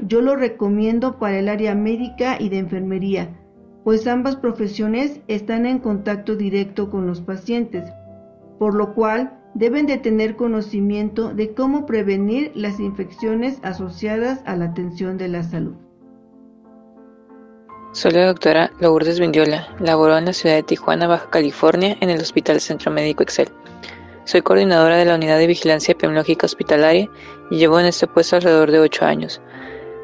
Yo 0.00 0.22
lo 0.22 0.34
recomiendo 0.34 1.18
para 1.18 1.38
el 1.38 1.48
área 1.48 1.74
médica 1.74 2.36
y 2.40 2.48
de 2.48 2.58
enfermería, 2.58 3.38
pues 3.84 4.06
ambas 4.06 4.36
profesiones 4.36 5.20
están 5.28 5.66
en 5.66 5.78
contacto 5.78 6.36
directo 6.36 6.90
con 6.90 7.06
los 7.06 7.20
pacientes, 7.20 7.84
por 8.58 8.74
lo 8.74 8.94
cual 8.94 9.38
deben 9.54 9.86
de 9.86 9.98
tener 9.98 10.36
conocimiento 10.36 11.34
de 11.34 11.52
cómo 11.54 11.84
prevenir 11.84 12.50
las 12.54 12.80
infecciones 12.80 13.58
asociadas 13.62 14.40
a 14.46 14.56
la 14.56 14.66
atención 14.66 15.18
de 15.18 15.28
la 15.28 15.42
salud. 15.42 15.83
Soy 17.94 18.10
la 18.10 18.26
doctora 18.26 18.72
Lourdes 18.80 19.20
Vindiola. 19.20 19.68
Laboró 19.78 20.18
en 20.18 20.24
la 20.24 20.32
ciudad 20.32 20.56
de 20.56 20.64
Tijuana, 20.64 21.06
Baja 21.06 21.30
California, 21.30 21.96
en 22.00 22.10
el 22.10 22.20
Hospital 22.20 22.60
Centro 22.60 22.90
Médico 22.90 23.22
Excel. 23.22 23.48
Soy 24.24 24.42
coordinadora 24.42 24.96
de 24.96 25.04
la 25.04 25.14
Unidad 25.14 25.38
de 25.38 25.46
Vigilancia 25.46 25.92
Epidemiológica 25.92 26.46
Hospitalaria 26.46 27.08
y 27.52 27.56
llevo 27.56 27.78
en 27.78 27.86
este 27.86 28.08
puesto 28.08 28.34
alrededor 28.34 28.72
de 28.72 28.80
ocho 28.80 29.04
años. 29.04 29.40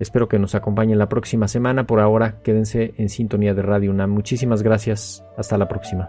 Espero 0.00 0.28
que 0.28 0.40
nos 0.40 0.56
acompañen 0.56 0.98
la 0.98 1.08
próxima 1.08 1.46
semana. 1.46 1.86
Por 1.86 2.00
ahora, 2.00 2.42
quédense 2.42 2.94
en 2.96 3.08
sintonía 3.08 3.54
de 3.54 3.62
Radio 3.62 3.92
UNAM. 3.92 4.10
Muchísimas 4.10 4.64
gracias. 4.64 5.24
Hasta 5.36 5.56
la 5.56 5.68
próxima. 5.68 6.08